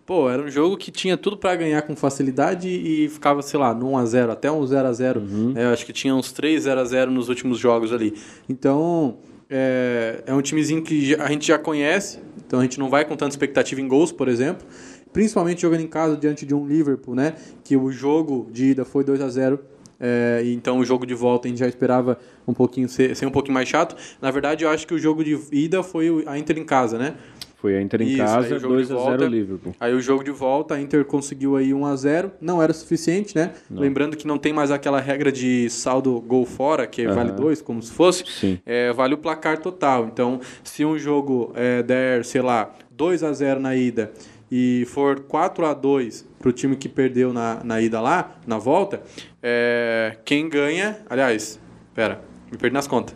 Pô, 0.06 0.30
era 0.30 0.40
um 0.40 0.48
jogo 0.48 0.76
que 0.76 0.92
tinha 0.92 1.16
tudo 1.16 1.36
para 1.36 1.56
ganhar 1.56 1.82
com 1.82 1.96
facilidade 1.96 2.68
e 2.68 3.08
ficava, 3.08 3.42
sei 3.42 3.58
lá, 3.58 3.74
no 3.74 3.90
1x0, 3.90 4.30
até 4.30 4.48
um 4.48 4.60
0x0. 4.60 5.16
Uhum. 5.16 5.52
É, 5.56 5.64
acho 5.72 5.84
que 5.84 5.92
tinha 5.92 6.14
uns 6.14 6.30
3 6.30 6.64
0x0 6.64 7.06
nos 7.06 7.28
últimos 7.28 7.58
jogos 7.58 7.92
ali. 7.92 8.14
Então, 8.48 9.18
é, 9.50 10.22
é 10.24 10.32
um 10.32 10.40
timezinho 10.40 10.80
que 10.84 11.16
a 11.16 11.26
gente 11.26 11.48
já 11.48 11.58
conhece, 11.58 12.20
então 12.46 12.60
a 12.60 12.62
gente 12.62 12.78
não 12.78 12.88
vai 12.88 13.04
com 13.04 13.16
tanta 13.16 13.32
expectativa 13.32 13.80
em 13.80 13.88
gols, 13.88 14.12
por 14.12 14.28
exemplo. 14.28 14.64
Principalmente 15.12 15.62
jogando 15.62 15.80
em 15.80 15.88
casa 15.88 16.16
diante 16.16 16.46
de 16.46 16.54
um 16.54 16.68
Liverpool, 16.68 17.16
né? 17.16 17.34
Que 17.64 17.76
o 17.76 17.90
jogo 17.90 18.48
de 18.52 18.66
ida 18.66 18.84
foi 18.84 19.02
2 19.02 19.20
a 19.20 19.28
0 19.28 19.58
é, 20.00 20.42
então 20.46 20.78
o 20.78 20.84
jogo 20.84 21.04
de 21.04 21.14
volta 21.14 21.46
a 21.46 21.50
gente 21.50 21.58
já 21.58 21.68
esperava 21.68 22.18
um 22.48 22.54
pouquinho 22.54 22.88
ser, 22.88 23.14
ser 23.14 23.26
um 23.26 23.30
pouquinho 23.30 23.54
mais 23.54 23.68
chato. 23.68 23.94
Na 24.20 24.30
verdade, 24.30 24.64
eu 24.64 24.70
acho 24.70 24.86
que 24.86 24.94
o 24.94 24.98
jogo 24.98 25.22
de 25.22 25.38
ida 25.52 25.82
foi 25.82 26.24
a 26.26 26.38
Inter 26.38 26.58
em 26.58 26.64
casa, 26.64 26.98
né? 26.98 27.14
Foi 27.60 27.76
a 27.76 27.82
Inter 27.82 28.00
em 28.00 28.08
Isso, 28.08 28.16
casa, 28.16 28.58
2x0 28.58 29.28
Liverpool. 29.28 29.74
Aí 29.78 29.92
o 29.92 30.00
jogo 30.00 30.24
de 30.24 30.30
volta, 30.30 30.76
a 30.76 30.80
Inter 30.80 31.04
conseguiu 31.04 31.56
aí 31.56 31.72
1x0, 31.72 32.30
não 32.40 32.62
era 32.62 32.72
suficiente, 32.72 33.36
né? 33.36 33.52
Não. 33.68 33.82
Lembrando 33.82 34.16
que 34.16 34.26
não 34.26 34.38
tem 34.38 34.50
mais 34.50 34.70
aquela 34.70 34.98
regra 34.98 35.30
de 35.30 35.68
saldo 35.68 36.18
gol 36.22 36.46
fora, 36.46 36.86
que 36.86 37.06
uhum. 37.06 37.14
vale 37.14 37.32
2, 37.32 37.60
como 37.60 37.82
se 37.82 37.92
fosse. 37.92 38.24
É, 38.64 38.94
vale 38.94 39.12
o 39.12 39.18
placar 39.18 39.58
total. 39.58 40.06
Então, 40.06 40.40
se 40.64 40.86
um 40.86 40.98
jogo 40.98 41.52
é, 41.54 41.82
der, 41.82 42.24
sei 42.24 42.40
lá, 42.40 42.72
2x0 42.96 43.58
na 43.58 43.76
ida 43.76 44.10
e 44.50 44.84
for 44.86 45.20
4 45.20 45.66
a 45.66 45.74
2 45.74 46.28
para 46.38 46.48
o 46.48 46.52
time 46.52 46.76
que 46.76 46.88
perdeu 46.88 47.32
na, 47.32 47.62
na 47.62 47.80
ida 47.80 48.00
lá, 48.00 48.36
na 48.46 48.58
volta, 48.58 49.02
é, 49.42 50.16
quem 50.24 50.48
ganha. 50.48 50.98
Aliás, 51.08 51.60
pera, 51.94 52.20
me 52.50 52.58
perdi 52.58 52.74
nas 52.74 52.86
contas. 52.86 53.14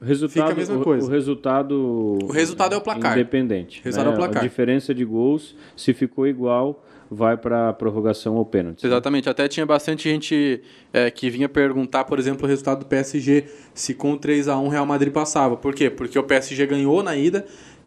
O 0.00 0.04
resultado, 0.04 0.46
Fica 0.46 0.52
a 0.52 0.56
mesma 0.56 0.76
o, 0.76 0.84
coisa. 0.84 1.06
O 1.06 1.10
resultado. 1.10 2.18
O 2.22 2.30
resultado 2.30 2.74
é 2.74 2.78
o 2.78 2.80
placar. 2.80 3.12
Independente. 3.12 3.80
O 3.80 3.84
resultado 3.84 4.06
né? 4.06 4.12
é 4.12 4.14
o 4.14 4.16
placar. 4.16 4.42
A 4.44 4.46
diferença 4.46 4.94
de 4.94 5.04
gols, 5.04 5.56
se 5.76 5.92
ficou 5.92 6.24
igual, 6.24 6.84
vai 7.10 7.36
para 7.36 7.72
prorrogação 7.72 8.36
ou 8.36 8.44
pênalti. 8.44 8.86
Exatamente. 8.86 9.28
Até 9.28 9.48
tinha 9.48 9.66
bastante 9.66 10.08
gente 10.08 10.62
é, 10.92 11.10
que 11.10 11.28
vinha 11.30 11.48
perguntar, 11.48 12.04
por 12.04 12.18
exemplo, 12.18 12.44
o 12.44 12.48
resultado 12.48 12.80
do 12.80 12.86
PSG, 12.86 13.46
se 13.74 13.92
com 13.92 14.16
3 14.16 14.46
a 14.46 14.56
1 14.56 14.66
o 14.66 14.68
Real 14.68 14.86
Madrid 14.86 15.12
passava. 15.12 15.56
Por 15.56 15.74
quê? 15.74 15.90
Porque 15.90 16.16
o 16.16 16.22
PSG 16.22 16.64
ganhou 16.66 17.02
na 17.02 17.16
ida 17.16 17.44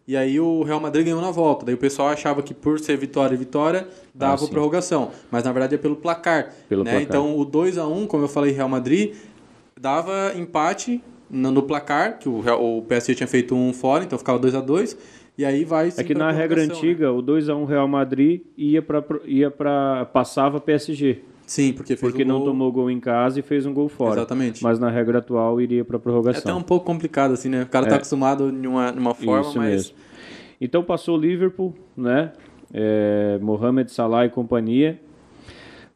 e 0.08 0.17
aí 0.17 0.39
o 0.39 0.63
Real 0.63 0.79
Madrid 0.79 1.05
ganhou 1.05 1.22
na 1.22 1.31
volta. 1.31 1.65
Daí 1.65 1.75
o 1.75 1.77
pessoal 1.77 2.10
achava 2.10 2.41
que 2.41 2.53
por 2.53 2.79
ser 2.79 2.98
vitória 2.98 3.36
e 3.36 3.38
vitória, 3.38 3.88
dava 4.13 4.46
ah, 4.46 4.48
prorrogação. 4.48 5.12
Mas 5.29 5.43
na 5.43 5.51
verdade 5.51 5.75
é 5.75 5.77
pelo 5.77 5.96
placar. 5.96 6.53
Pelo 6.67 6.84
né? 6.84 6.91
placar. 6.91 7.08
Então 7.08 7.38
o 7.38 7.46
2 7.46 7.77
a 7.77 7.88
1 7.88 8.08
como 8.08 8.24
eu 8.24 8.27
falei, 8.27 8.51
Real 8.51 8.70
Madrid, 8.70 9.15
dava 9.79 10.34
empate 10.36 11.01
no 11.29 11.63
placar, 11.63 12.20
que 12.20 12.27
o, 12.27 12.39
o 12.39 12.81
PSG 12.81 13.15
tinha 13.15 13.27
feito 13.27 13.55
um 13.55 13.72
fora, 13.72 14.03
então 14.03 14.17
ficava 14.17 14.38
2 14.38 14.53
a 14.53 14.60
2 14.60 14.98
e 15.38 15.46
aí 15.46 15.63
vai 15.63 15.91
É 15.96 16.03
que 16.03 16.13
na 16.13 16.31
regra 16.31 16.65
né? 16.65 16.74
antiga, 16.74 17.05
né? 17.05 17.12
o 17.12 17.22
2 17.22 17.50
a 17.50 17.55
1 17.55 17.65
Real 17.65 17.88
Madrid 17.88 18.41
ia 18.58 18.81
para 18.81 19.03
ia 19.25 19.50
para 19.50 20.05
passava 20.13 20.60
PSG. 20.60 21.20
Sim, 21.51 21.74
porque 21.74 21.98
fez 21.98 22.00
Porque 22.00 22.24
um 22.24 22.27
não 22.27 22.38
gol... 22.38 22.48
tomou 22.48 22.72
gol 22.72 22.89
em 22.89 22.98
casa 23.01 23.38
e 23.38 23.41
fez 23.41 23.65
um 23.65 23.74
gol 23.74 23.89
fora. 23.89 24.22
Exatamente. 24.22 24.63
Mas 24.63 24.79
na 24.79 24.89
regra 24.89 25.17
atual 25.17 25.60
iria 25.60 25.84
para 25.84 26.00
prorrogação. 26.00 26.39
É 26.39 26.43
até 26.43 26.53
um 26.53 26.63
pouco 26.63 26.86
complicado 26.86 27.34
assim, 27.34 27.50
né? 27.50 27.63
O 27.63 27.65
cara 27.65 27.84
tá 27.84 27.89
é. 27.89 27.91
tá 27.91 27.96
acostumado 27.98 28.48
em 28.48 28.65
uma, 28.65 28.89
numa 28.93 29.13
forma, 29.13 29.50
Isso 29.50 29.58
mas 29.58 29.70
mesmo. 29.70 29.96
Então 30.62 30.81
passou 30.81 31.17
o 31.17 31.20
Liverpool, 31.20 31.75
né? 31.98 32.31
É, 32.74 33.38
Mohamed 33.41 33.91
Salah 33.91 34.25
e 34.25 34.29
companhia. 34.29 34.98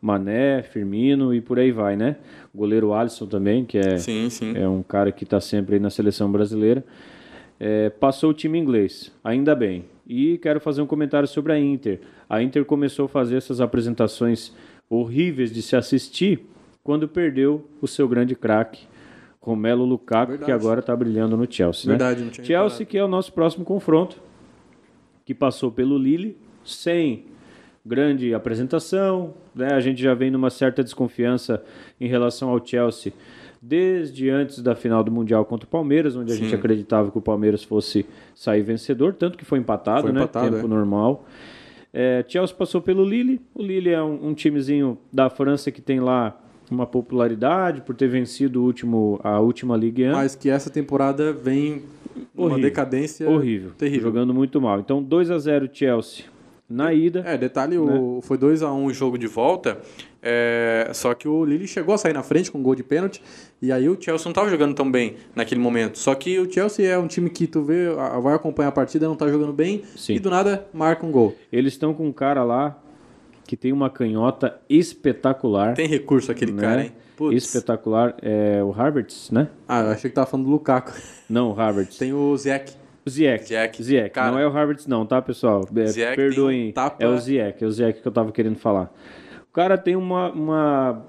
Mané, 0.02 0.62
Firmino 0.62 1.34
e 1.34 1.40
por 1.40 1.58
aí 1.58 1.72
vai, 1.72 1.96
né? 1.96 2.18
O 2.54 2.58
goleiro 2.58 2.94
Alisson 2.94 3.26
também, 3.26 3.64
que 3.64 3.78
é, 3.78 3.98
sim, 3.98 4.30
sim. 4.30 4.58
é 4.58 4.68
um 4.68 4.84
cara 4.84 5.10
que 5.10 5.24
está 5.24 5.40
sempre 5.40 5.76
aí 5.76 5.80
na 5.80 5.90
seleção 5.90 6.30
brasileira. 6.30 6.84
É, 7.58 7.90
passou 7.92 8.32
o 8.32 8.34
time 8.34 8.60
inglês, 8.60 9.10
ainda 9.24 9.56
bem. 9.56 9.86
E 10.06 10.38
quero 10.38 10.60
fazer 10.60 10.82
um 10.82 10.86
comentário 10.86 11.30
sobre 11.30 11.54
a 11.54 11.58
Inter. 11.58 12.02
A 12.30 12.44
Inter 12.44 12.66
começou 12.66 13.06
a 13.06 13.08
fazer 13.08 13.38
essas 13.38 13.62
apresentações 13.62 14.54
horríveis 14.90 15.52
de 15.52 15.62
se 15.62 15.76
assistir 15.76 16.46
quando 16.84 17.08
perdeu 17.08 17.68
o 17.82 17.88
seu 17.88 18.08
grande 18.08 18.36
craque, 18.36 18.86
Romelo 19.42 19.86
Lukaku, 19.86 20.32
Verdade. 20.32 20.46
que 20.46 20.52
agora 20.52 20.80
está 20.80 20.96
brilhando 20.96 21.36
no 21.38 21.52
Chelsea. 21.52 21.92
Né? 21.92 21.98
Verdade, 21.98 22.24
né? 22.24 22.32
Chelsea, 22.32 22.54
reparado. 22.56 22.86
que 22.86 22.98
é 22.98 23.04
o 23.04 23.08
nosso 23.08 23.34
próximo 23.34 23.64
confronto, 23.66 24.18
que 25.24 25.34
passou 25.34 25.72
pelo 25.72 25.98
Lille, 25.98 26.38
sem 26.64 27.26
grande 27.86 28.34
apresentação. 28.34 29.34
Né? 29.54 29.74
A 29.74 29.80
gente 29.80 30.02
já 30.02 30.14
vem 30.14 30.32
numa 30.32 30.50
certa 30.50 30.84
desconfiança 30.84 31.64
em 32.00 32.08
relação 32.08 32.50
ao 32.50 32.66
Chelsea 32.66 33.14
desde 33.62 34.30
antes 34.30 34.62
da 34.62 34.76
final 34.76 35.04
do 35.04 35.12
Mundial 35.12 35.44
contra 35.44 35.66
o 35.66 35.70
Palmeiras, 35.70 36.16
onde 36.16 36.32
a 36.32 36.36
Sim. 36.36 36.44
gente 36.44 36.56
acreditava 36.56 37.10
que 37.10 37.18
o 37.18 37.22
Palmeiras 37.22 37.64
fosse 37.64 38.06
sair 38.36 38.62
vencedor, 38.62 39.16
tanto 39.16 39.38
que 39.38 39.46
foi 39.46 39.58
empatado, 39.58 40.04
foi 40.04 40.12
né? 40.12 40.22
Empatado, 40.22 40.52
Tempo 40.52 40.68
é. 40.68 40.70
normal. 40.70 41.26
É, 41.98 42.26
Chelsea 42.28 42.54
passou 42.54 42.82
pelo 42.82 43.06
Lille. 43.06 43.40
O 43.54 43.64
Lille 43.64 43.90
é 43.90 44.04
um, 44.04 44.28
um, 44.28 44.34
timezinho 44.34 44.98
da 45.14 45.30
França 45.30 45.72
que 45.72 45.82
tem 45.82 46.02
lá 46.02 46.38
uma 46.70 46.86
popularidade 46.86 47.80
por 47.80 47.96
ter 47.96 48.10
vencido 48.10 48.62
último, 48.62 49.18
a 49.24 49.40
última 49.40 49.78
Ligue 49.78 50.10
1. 50.10 50.12
Mas 50.12 50.36
que 50.36 50.50
essa 50.50 50.70
temporada 50.70 51.32
vem 51.32 51.84
horrível, 52.36 52.58
uma 52.58 52.60
decadência 52.60 53.30
horrível, 53.30 53.72
terrível. 53.78 54.10
Jogando 54.10 54.34
muito 54.34 54.60
mal. 54.60 54.82
Então 54.82 55.02
2 55.02 55.32
a 55.32 55.40
0 55.40 55.70
Chelsea 55.72 56.26
na 56.70 56.92
ida. 56.92 57.24
É, 57.26 57.38
detalhe, 57.38 57.78
né? 57.78 57.82
o, 57.82 58.20
foi 58.22 58.38
2 58.38 58.62
a 58.62 58.74
1 58.74 58.78
um 58.78 58.86
o 58.88 58.94
jogo 58.94 59.18
de 59.18 59.28
volta. 59.28 59.80
É, 60.22 60.90
só 60.94 61.14
que 61.14 61.28
o 61.28 61.46
Lille 61.46 61.68
chegou 61.68 61.96
a 61.96 61.98
sair 61.98 62.14
na 62.14 62.24
frente 62.24 62.52
com 62.52 62.58
um 62.58 62.64
gol 62.64 62.76
de 62.76 62.84
pênalti. 62.84 63.22
E 63.66 63.72
aí 63.72 63.90
o 63.90 64.00
Chelsea 64.00 64.26
não 64.26 64.32
estava 64.32 64.48
jogando 64.48 64.76
tão 64.76 64.92
bem 64.92 65.16
naquele 65.36 65.60
momento. 65.60 65.98
Só 65.98 66.14
que 66.14 66.38
o 66.38 66.52
Chelsea 66.52 66.88
é 66.88 67.00
um 67.00 67.08
time 67.08 67.32
que 67.32 67.48
tu 67.48 67.64
vê, 67.64 67.90
vai 68.22 68.36
acompanhar 68.36 68.70
a 68.70 68.72
partida, 68.72 69.08
não 69.08 69.14
está 69.14 69.28
jogando 69.28 69.52
bem. 69.52 69.82
Sim. 69.96 70.14
E 70.14 70.20
do 70.20 70.30
nada 70.30 70.68
marca 70.72 71.04
um 71.04 71.12
gol. 71.12 71.36
Eles 71.52 71.74
estão 71.74 71.92
com 71.92 72.06
um 72.06 72.12
cara 72.12 72.44
lá 72.44 72.80
que 73.44 73.58
tem 73.58 73.74
uma 73.74 73.90
canhota 73.90 74.60
espetacular. 74.70 75.74
Tem 75.74 75.88
recurso 75.88 76.32
aquele 76.32 76.52
né? 76.52 76.62
cara, 76.62 76.84
hein? 76.84 76.92
Putz. 77.18 77.44
Espetacular. 77.44 78.16
É 78.22 78.64
o 78.64 78.72
Harvards, 78.72 79.32
né? 79.32 79.48
Ah, 79.68 79.82
eu 79.82 79.90
achei 79.90 80.12
que 80.12 80.16
tava 80.16 80.28
falando 80.28 80.46
do 80.46 80.52
Lukaku. 80.52 80.94
Não, 81.28 81.50
o 81.50 81.54
Harvards. 81.54 81.98
Tem 81.98 82.14
o 82.14 82.38
Ziyech. 82.38 82.72
O 83.04 83.10
Ziyech. 83.10 83.46
Ziyech. 83.48 83.84
Ziyech. 83.84 84.10
Cara, 84.12 84.32
não 84.32 84.40
é 84.40 84.48
o 84.48 84.52
Harvards 84.52 84.86
não, 84.86 85.06
tá, 85.06 85.22
pessoal? 85.22 85.68
É, 85.76 86.16
perdoem. 86.16 86.70
Um 86.70 86.72
tapa... 86.72 87.04
É 87.04 87.08
o 87.08 87.18
Ziyech, 87.18 87.64
é 87.64 87.68
o 87.68 87.72
Ziyech 87.72 88.02
que 88.02 88.08
eu 88.08 88.12
tava 88.12 88.32
querendo 88.32 88.58
falar. 88.58 88.92
O 89.48 89.54
cara 89.54 89.78
tem 89.78 89.96
uma, 89.96 90.32
uma 90.32 91.06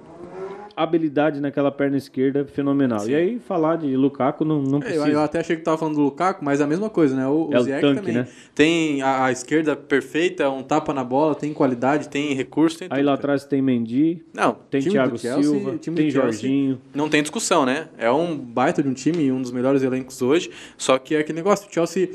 habilidade 0.76 1.40
naquela 1.40 1.72
perna 1.72 1.96
esquerda 1.96 2.44
fenomenal. 2.44 3.00
Sim. 3.00 3.12
E 3.12 3.14
aí, 3.14 3.38
falar 3.38 3.76
de 3.76 3.96
Lukaku 3.96 4.44
não, 4.44 4.60
não 4.60 4.78
precisa. 4.78 5.08
Eu, 5.08 5.14
eu 5.14 5.20
até 5.20 5.40
achei 5.40 5.56
que 5.56 5.62
tava 5.62 5.78
falando 5.78 5.94
do 5.94 6.02
Lukaku, 6.02 6.44
mas 6.44 6.60
é 6.60 6.64
a 6.64 6.66
mesma 6.66 6.90
coisa, 6.90 7.16
né? 7.16 7.26
O, 7.26 7.48
é 7.50 7.58
o, 7.58 7.62
o 7.62 7.64
tanque, 7.64 8.00
também 8.00 8.14
né? 8.14 8.28
tem 8.54 9.00
a, 9.00 9.24
a, 9.24 9.32
esquerda 9.32 9.74
perfeita, 9.74 10.50
um 10.50 10.62
tapa 10.62 10.92
na 10.92 11.02
bola, 11.02 11.34
tem 11.34 11.54
qualidade, 11.54 12.10
tem 12.10 12.34
recurso. 12.34 12.80
Tem 12.80 12.88
aí 12.90 12.98
tudo, 12.98 13.06
lá 13.06 13.14
atrás 13.14 13.44
tem 13.44 13.62
Mendy, 13.62 14.22
não, 14.34 14.54
tem 14.70 14.82
Thiago 14.82 15.16
Chelsea, 15.16 15.42
Silva, 15.42 15.78
tem 15.78 16.10
Jorginho. 16.10 16.78
Não 16.94 17.08
tem 17.08 17.22
discussão, 17.22 17.64
né? 17.64 17.88
É 17.96 18.10
um 18.10 18.36
baita 18.36 18.82
de 18.82 18.88
um 18.88 18.94
time, 18.94 19.32
um 19.32 19.40
dos 19.40 19.50
melhores 19.50 19.82
elencos 19.82 20.20
hoje, 20.20 20.50
só 20.76 20.98
que 20.98 21.14
é 21.14 21.20
aquele 21.20 21.36
negócio, 21.36 21.68
o 21.68 21.72
Chelsea 21.72 22.10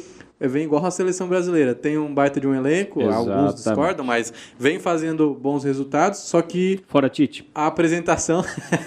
vem 0.47 0.63
igual 0.63 0.85
a 0.85 0.91
seleção 0.91 1.27
brasileira. 1.27 1.75
Tem 1.75 1.97
um 1.97 2.13
baita 2.13 2.39
de 2.39 2.47
um 2.47 2.55
elenco, 2.55 3.01
Exatamente. 3.01 3.31
alguns 3.31 3.55
discordam, 3.55 4.05
mas 4.05 4.33
vem 4.57 4.79
fazendo 4.79 5.33
bons 5.33 5.63
resultados, 5.63 6.19
só 6.19 6.41
que. 6.41 6.81
Fora 6.87 7.09
Tite. 7.09 7.49
A 7.53 7.67
apresentação. 7.67 8.43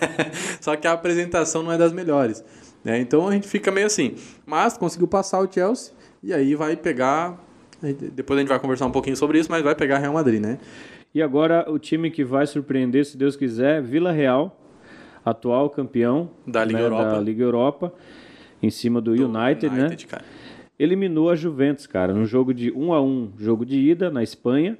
só 0.61 0.75
que 0.77 0.87
a 0.87 0.93
apresentação 0.93 1.63
não 1.63 1.73
é 1.73 1.79
das 1.79 1.93
melhores. 1.93 2.45
Né? 2.83 2.99
Então 2.99 3.29
a 3.29 3.33
gente 3.33 3.49
fica 3.49 3.71
meio 3.71 3.87
assim. 3.87 4.15
Mas 4.45 4.77
conseguiu 4.77 5.07
passar 5.07 5.41
o 5.41 5.51
Chelsea 5.51 5.93
e 6.23 6.35
aí 6.35 6.55
vai 6.55 6.77
pegar. 6.77 7.39
Depois 8.13 8.39
a 8.39 8.41
gente 8.41 8.49
vai 8.49 8.59
conversar 8.59 8.87
um 8.87 8.91
pouquinho 8.91 9.17
sobre 9.17 9.39
isso, 9.39 9.51
mas 9.51 9.63
vai 9.63 9.75
pegar 9.75 9.99
Real 9.99 10.13
Madrid, 10.13 10.41
né? 10.41 10.59
E 11.15 11.23
agora 11.23 11.71
o 11.71 11.79
time 11.79 12.11
que 12.11 12.25
vai 12.25 12.47
surpreender, 12.47 13.05
se 13.05 13.17
Deus 13.17 13.37
quiser, 13.37 13.83
Vila 13.83 14.11
Real, 14.11 14.59
atual 15.25 15.71
campeão 15.71 16.31
da 16.47 16.65
Liga, 16.65 16.79
né, 16.79 16.85
Europa. 16.85 17.11
Da 17.11 17.21
Liga 17.21 17.45
Europa, 17.45 17.93
em 18.63 18.71
cima 18.71 19.01
do, 19.01 19.15
do 19.15 19.25
United, 19.25 19.71
né? 19.73 19.87
United, 19.87 20.07
né? 20.07 20.11
Cara 20.11 20.25
eliminou 20.79 21.31
a 21.31 21.37
Juventus, 21.37 21.87
cara, 21.87 22.13
num 22.13 22.27
jogo 22.27 22.53
de 22.53 22.73
1 22.73 22.93
a 22.93 23.03
1 23.03 23.33
jogo 23.39 23.65
de 23.65 23.79
ida 23.79 24.11
na 24.11 24.23
Espanha 24.23 24.79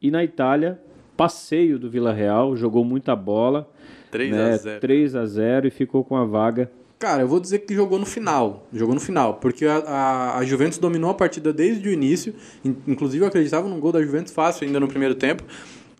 e 0.00 0.10
na 0.10 0.24
Itália, 0.24 0.80
passeio 1.16 1.78
do 1.78 1.90
Vila 1.90 2.12
Real, 2.12 2.56
jogou 2.56 2.84
muita 2.84 3.14
bola. 3.16 3.68
3 4.10 4.30
né, 4.30 4.52
a 4.52 4.56
0. 4.56 4.80
3 4.80 5.16
a 5.16 5.26
0 5.26 5.66
e 5.66 5.70
ficou 5.70 6.04
com 6.04 6.16
a 6.16 6.24
vaga. 6.24 6.70
Cara, 6.98 7.22
eu 7.22 7.28
vou 7.28 7.38
dizer 7.38 7.60
que 7.60 7.74
jogou 7.74 7.98
no 7.98 8.06
final. 8.06 8.66
Jogou 8.72 8.94
no 8.94 9.00
final, 9.00 9.34
porque 9.34 9.64
a, 9.66 9.78
a, 9.78 10.38
a 10.38 10.44
Juventus 10.44 10.78
dominou 10.78 11.10
a 11.10 11.14
partida 11.14 11.52
desde 11.52 11.88
o 11.88 11.92
início. 11.92 12.34
Inclusive, 12.64 13.22
eu 13.22 13.28
acreditava 13.28 13.68
num 13.68 13.78
gol 13.78 13.92
da 13.92 14.02
Juventus 14.02 14.32
fácil 14.32 14.66
ainda 14.66 14.80
no 14.80 14.88
primeiro 14.88 15.14
tempo. 15.14 15.44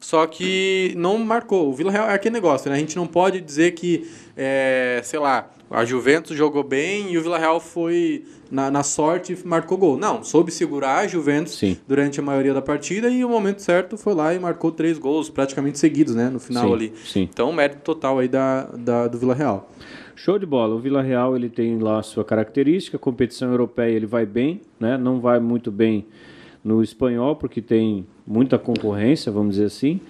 Só 0.00 0.26
que 0.26 0.92
não 0.96 1.18
marcou. 1.18 1.68
O 1.68 1.72
Vila 1.72 1.92
Real 1.92 2.08
é 2.08 2.14
aquele 2.14 2.32
negócio, 2.32 2.70
né? 2.70 2.76
A 2.76 2.78
gente 2.80 2.96
não 2.96 3.06
pode 3.06 3.40
dizer 3.40 3.72
que, 3.72 4.08
é, 4.36 5.00
sei 5.04 5.18
lá, 5.18 5.50
a 5.70 5.84
Juventus 5.84 6.36
jogou 6.36 6.62
bem 6.62 7.12
e 7.12 7.18
o 7.18 7.22
Vila 7.22 7.38
Real 7.38 7.60
foi 7.60 8.24
na, 8.50 8.70
na 8.70 8.82
sorte 8.82 9.32
e 9.34 9.46
marcou 9.46 9.76
gol. 9.76 9.98
Não, 9.98 10.24
soube 10.24 10.50
segurar 10.50 11.00
a 11.00 11.06
Juventus 11.06 11.54
Sim. 11.54 11.76
durante 11.86 12.20
a 12.20 12.22
maioria 12.22 12.54
da 12.54 12.62
partida 12.62 13.08
e 13.10 13.24
o 13.24 13.28
momento 13.28 13.60
certo 13.60 13.96
foi 13.96 14.14
lá 14.14 14.34
e 14.34 14.38
marcou 14.38 14.72
três 14.72 14.98
gols 14.98 15.28
praticamente 15.28 15.78
seguidos, 15.78 16.14
né? 16.14 16.30
No 16.30 16.40
final 16.40 16.68
Sim. 16.68 16.74
ali. 16.74 16.92
Sim. 17.04 17.28
Então, 17.30 17.52
mérito 17.52 17.82
total 17.82 18.18
aí 18.18 18.28
da, 18.28 18.64
da, 18.64 19.08
do 19.08 19.18
Vila 19.18 19.34
Real. 19.34 19.70
Show 20.16 20.38
de 20.38 20.46
bola. 20.46 20.74
O 20.74 20.78
Vila 20.78 21.02
Real 21.02 21.36
ele 21.36 21.48
tem 21.48 21.78
lá 21.78 21.98
a 21.98 22.02
sua 22.02 22.24
característica, 22.24 22.98
competição 22.98 23.50
europeia 23.50 23.94
ele 23.94 24.06
vai 24.06 24.24
bem, 24.26 24.62
né? 24.80 24.96
Não 24.96 25.20
vai 25.20 25.38
muito 25.38 25.70
bem 25.70 26.06
no 26.64 26.82
espanhol 26.82 27.36
porque 27.36 27.60
tem 27.60 28.06
muita 28.26 28.58
concorrência, 28.58 29.30
vamos 29.30 29.54
dizer 29.56 29.66
assim. 29.66 30.00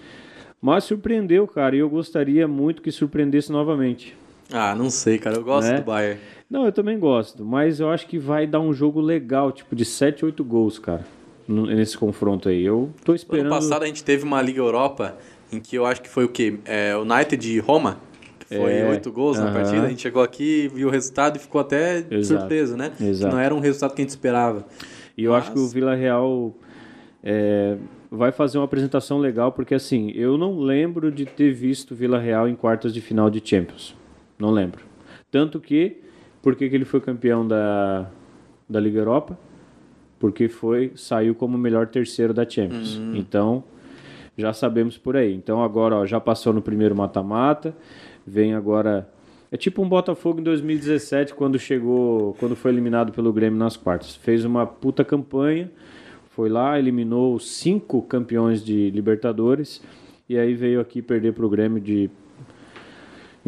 Mas 0.60 0.84
surpreendeu, 0.84 1.46
cara, 1.46 1.76
e 1.76 1.80
eu 1.80 1.90
gostaria 1.90 2.48
muito 2.48 2.80
que 2.80 2.90
surpreendesse 2.90 3.52
novamente. 3.52 4.16
Ah, 4.52 4.74
não 4.74 4.90
sei, 4.90 5.18
cara. 5.18 5.36
Eu 5.36 5.44
gosto 5.44 5.68
né? 5.68 5.78
do 5.78 5.84
Bayern. 5.84 6.20
Não, 6.50 6.64
eu 6.64 6.72
também 6.72 6.98
gosto, 6.98 7.44
mas 7.44 7.78
eu 7.78 7.90
acho 7.90 8.06
que 8.06 8.18
vai 8.18 8.46
dar 8.46 8.60
um 8.60 8.72
jogo 8.72 9.00
legal, 9.00 9.52
tipo 9.52 9.76
de 9.76 9.84
7, 9.84 10.24
8 10.24 10.42
gols, 10.42 10.78
cara, 10.78 11.04
nesse 11.46 11.98
confronto 11.98 12.48
aí. 12.48 12.64
Eu 12.64 12.90
tô 13.04 13.14
esperando. 13.14 13.46
Ano 13.46 13.54
passado 13.54 13.82
a 13.82 13.86
gente 13.86 14.02
teve 14.02 14.24
uma 14.24 14.40
Liga 14.40 14.60
Europa 14.60 15.18
em 15.52 15.60
que 15.60 15.76
eu 15.76 15.84
acho 15.84 16.00
que 16.00 16.08
foi 16.08 16.24
o 16.24 16.28
quê? 16.28 16.58
É, 16.64 16.96
United 16.96 17.50
e 17.50 17.58
Roma. 17.58 17.98
Foi 18.48 18.72
é, 18.72 18.88
8 18.88 19.12
gols 19.12 19.36
uh 19.36 19.42
-huh. 19.42 19.44
na 19.44 19.52
partida. 19.52 19.82
A 19.82 19.88
gente 19.90 20.00
chegou 20.00 20.22
aqui, 20.22 20.70
viu 20.74 20.88
o 20.88 20.90
resultado 20.90 21.36
e 21.36 21.38
ficou 21.38 21.60
até 21.60 22.06
Exato. 22.10 22.40
surpreso, 22.40 22.78
né? 22.78 22.92
Exato. 22.98 23.34
Não 23.34 23.42
era 23.42 23.54
um 23.54 23.60
resultado 23.60 23.94
que 23.94 24.00
a 24.00 24.04
gente 24.04 24.10
esperava. 24.10 24.64
E 25.16 25.24
eu 25.24 25.32
Mas... 25.32 25.42
acho 25.42 25.52
que 25.52 25.58
o 25.58 25.68
Vila 25.68 25.94
Real 25.94 26.54
é, 27.22 27.76
vai 28.10 28.32
fazer 28.32 28.56
uma 28.56 28.64
apresentação 28.64 29.18
legal, 29.18 29.52
porque 29.52 29.74
assim, 29.74 30.10
eu 30.12 30.38
não 30.38 30.58
lembro 30.60 31.12
de 31.12 31.26
ter 31.26 31.52
visto 31.52 31.94
Vila 31.94 32.18
Real 32.18 32.48
em 32.48 32.54
quartas 32.54 32.94
de 32.94 33.02
final 33.02 33.28
de 33.28 33.42
Champions. 33.44 33.97
Não 34.38 34.50
lembro. 34.50 34.84
Tanto 35.30 35.60
que, 35.60 35.98
por 36.42 36.54
que 36.54 36.64
ele 36.64 36.84
foi 36.84 37.00
campeão 37.00 37.46
da, 37.46 38.08
da 38.68 38.80
Liga 38.80 38.98
Europa? 38.98 39.38
Porque 40.18 40.48
foi 40.48 40.92
saiu 40.94 41.34
como 41.34 41.56
o 41.56 41.60
melhor 41.60 41.86
terceiro 41.86 42.32
da 42.32 42.48
Champions. 42.48 42.96
Uhum. 42.96 43.16
Então, 43.16 43.64
já 44.38 44.52
sabemos 44.52 44.96
por 44.96 45.16
aí. 45.16 45.34
Então 45.34 45.62
agora 45.62 45.96
ó, 45.96 46.06
já 46.06 46.20
passou 46.20 46.52
no 46.52 46.62
primeiro 46.62 46.94
mata-mata, 46.94 47.76
vem 48.26 48.54
agora 48.54 49.08
é 49.50 49.56
tipo 49.56 49.82
um 49.82 49.88
Botafogo 49.88 50.40
em 50.40 50.42
2017 50.42 51.34
quando 51.34 51.58
chegou, 51.58 52.34
quando 52.38 52.54
foi 52.54 52.70
eliminado 52.70 53.12
pelo 53.12 53.32
Grêmio 53.32 53.58
nas 53.58 53.76
quartas. 53.76 54.14
Fez 54.14 54.44
uma 54.44 54.66
puta 54.66 55.04
campanha, 55.04 55.70
foi 56.30 56.48
lá, 56.48 56.78
eliminou 56.78 57.38
cinco 57.40 58.02
campeões 58.02 58.62
de 58.64 58.90
Libertadores 58.90 59.82
e 60.28 60.38
aí 60.38 60.54
veio 60.54 60.80
aqui 60.80 61.02
perder 61.02 61.32
pro 61.32 61.48
Grêmio 61.48 61.80
de. 61.80 62.08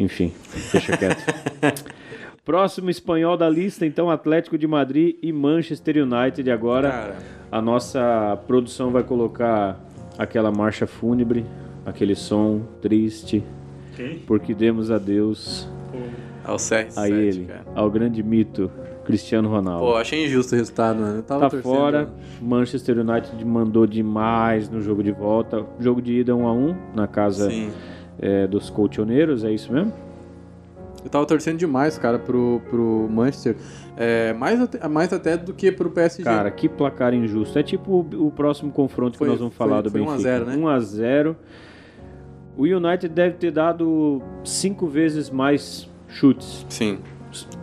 Enfim, 0.01 0.33
deixa 0.71 0.97
quieto. 0.97 1.23
Próximo 2.43 2.89
espanhol 2.89 3.37
da 3.37 3.47
lista, 3.47 3.85
então, 3.85 4.09
Atlético 4.09 4.57
de 4.57 4.65
Madrid 4.65 5.15
e 5.21 5.31
Manchester 5.31 5.97
United. 5.97 6.49
Agora 6.49 6.89
Cara. 6.89 7.17
a 7.51 7.61
nossa 7.61 8.37
produção 8.47 8.89
vai 8.89 9.03
colocar 9.03 9.79
aquela 10.17 10.51
marcha 10.51 10.87
fúnebre, 10.87 11.45
aquele 11.85 12.15
som 12.15 12.61
triste, 12.81 13.43
porque 14.25 14.55
demos 14.55 14.89
adeus 14.89 15.69
ao 16.43 16.55
CR7, 16.55 16.97
a 16.97 17.07
ele, 17.07 17.45
cara. 17.45 17.63
ao 17.75 17.91
grande 17.91 18.23
mito 18.23 18.71
Cristiano 19.05 19.49
Ronaldo. 19.49 19.85
Pô, 19.85 19.95
achei 19.97 20.25
injusto 20.25 20.55
o 20.55 20.57
resultado, 20.57 20.99
mano. 20.99 21.17
Eu 21.17 21.23
tava 21.23 21.41
tá 21.41 21.49
torcendo. 21.49 21.75
fora. 21.75 22.09
Manchester 22.41 22.97
United 22.97 23.45
mandou 23.45 23.85
demais 23.85 24.67
no 24.67 24.81
jogo 24.81 25.03
de 25.03 25.11
volta. 25.11 25.63
Jogo 25.79 26.01
de 26.01 26.19
ida 26.19 26.35
1 26.35 26.47
a 26.47 26.53
1 26.53 26.75
na 26.95 27.07
casa 27.07 27.51
é, 28.19 28.47
dos 28.47 28.69
colchoneiros, 28.69 29.43
é 29.43 29.51
isso 29.51 29.71
mesmo? 29.71 29.93
Eu 31.03 31.09
tava 31.09 31.25
torcendo 31.25 31.57
demais, 31.57 31.97
cara, 31.97 32.19
pro, 32.19 32.61
pro 32.69 33.07
Manchester. 33.09 33.55
É, 33.97 34.33
mais, 34.33 34.61
até, 34.61 34.87
mais 34.87 35.11
até 35.11 35.35
do 35.35 35.53
que 35.53 35.71
pro 35.71 35.89
PSG. 35.89 36.23
Cara, 36.23 36.51
que 36.51 36.69
placar 36.69 37.13
injusto. 37.13 37.57
É 37.57 37.63
tipo 37.63 37.91
o, 37.91 38.27
o 38.27 38.31
próximo 38.31 38.71
confronto 38.71 39.17
foi, 39.17 39.27
que 39.27 39.31
nós 39.31 39.39
vamos 39.39 39.55
falar 39.55 39.81
foi, 39.81 39.83
do 39.83 39.91
foi 39.91 40.01
Benfica. 40.01 40.29
1x0, 40.29 40.45
né? 40.45 40.55
1x0. 40.57 41.35
O 42.55 42.63
United 42.63 43.09
deve 43.09 43.37
ter 43.37 43.51
dado 43.51 44.21
cinco 44.43 44.85
vezes 44.87 45.29
mais 45.29 45.89
chutes. 46.07 46.65
Sim. 46.69 46.99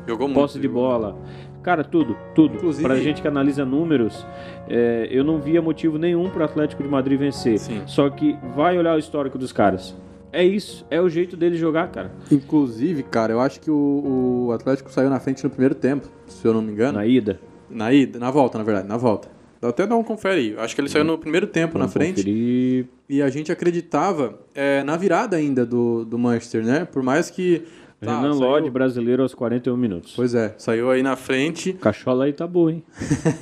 Jogou 0.07 0.26
muito. 0.26 0.40
Posse 0.40 0.59
de 0.59 0.67
bola. 0.67 1.17
Cara, 1.62 1.85
tudo, 1.85 2.17
tudo. 2.35 2.57
Inclusive, 2.57 2.83
pra 2.83 2.97
gente 2.97 3.21
que 3.21 3.28
analisa 3.28 3.64
números, 3.64 4.26
é, 4.69 5.07
eu 5.11 5.23
não 5.23 5.38
via 5.38 5.61
motivo 5.61 5.99
nenhum 5.99 6.31
pro 6.31 6.43
Atlético 6.43 6.83
de 6.83 6.88
Madrid 6.88 7.19
vencer. 7.19 7.59
Sim. 7.59 7.83
Só 7.87 8.09
que 8.09 8.37
vai 8.57 8.78
olhar 8.78 8.97
o 8.97 8.99
histórico 8.99 9.37
dos 9.37 9.52
caras. 9.52 9.95
É 10.32 10.44
isso, 10.44 10.85
é 10.90 11.00
o 11.00 11.08
jeito 11.08 11.37
dele 11.37 11.56
jogar, 11.56 11.90
cara. 11.90 12.12
Inclusive, 12.30 13.02
cara, 13.02 13.32
eu 13.32 13.40
acho 13.40 13.61
que 13.61 13.70
o, 13.70 14.47
o, 14.49 14.52
Atlético 14.52 14.90
saiu 14.90 15.08
na 15.08 15.18
frente 15.18 15.42
no 15.42 15.50
primeiro 15.50 15.75
tempo, 15.75 16.08
se 16.26 16.44
eu 16.47 16.52
não 16.52 16.61
me 16.61 16.73
engano. 16.73 16.99
Na 16.99 17.06
ida? 17.06 17.40
Na 17.70 17.92
ida, 17.92 18.18
na 18.18 18.30
volta, 18.30 18.58
na 18.58 18.64
verdade, 18.64 18.87
na 18.87 18.97
volta. 18.97 19.28
Dá 19.61 19.68
até 19.68 19.87
dar 19.87 19.97
um 19.97 20.04
confere 20.04 20.40
aí. 20.40 20.56
Acho 20.58 20.75
que 20.75 20.80
ele 20.80 20.88
saiu 20.88 21.04
no 21.04 21.18
primeiro 21.18 21.47
tempo 21.47 21.75
Vamos 21.75 21.88
na 21.88 21.92
frente. 21.92 22.18
Conferir. 22.18 22.87
E 23.08 23.23
a 23.23 23.28
gente 23.28 23.50
acreditava 23.50 24.38
é, 24.54 24.85
na 24.85 24.97
virada 24.97 25.37
ainda 25.37 25.66
do, 25.66 26.04
do 26.04 26.18
Manchester, 26.18 26.64
né? 26.64 26.85
Por 26.85 27.02
mais 27.02 27.30
que. 27.30 27.64
Tá, 28.00 28.20
Renan 28.20 28.35
saiu... 28.35 28.49
Lodge, 28.49 28.70
brasileiro, 28.70 29.23
aos 29.23 29.35
41 29.35 29.76
minutos. 29.76 30.12
Pois 30.14 30.32
é, 30.32 30.54
saiu 30.56 30.88
aí 30.90 31.02
na 31.02 31.16
frente. 31.16 31.73
Cachola 31.73 32.26
aí 32.26 32.32
tá 32.32 32.47
boa, 32.47 32.70
hein? 32.70 32.85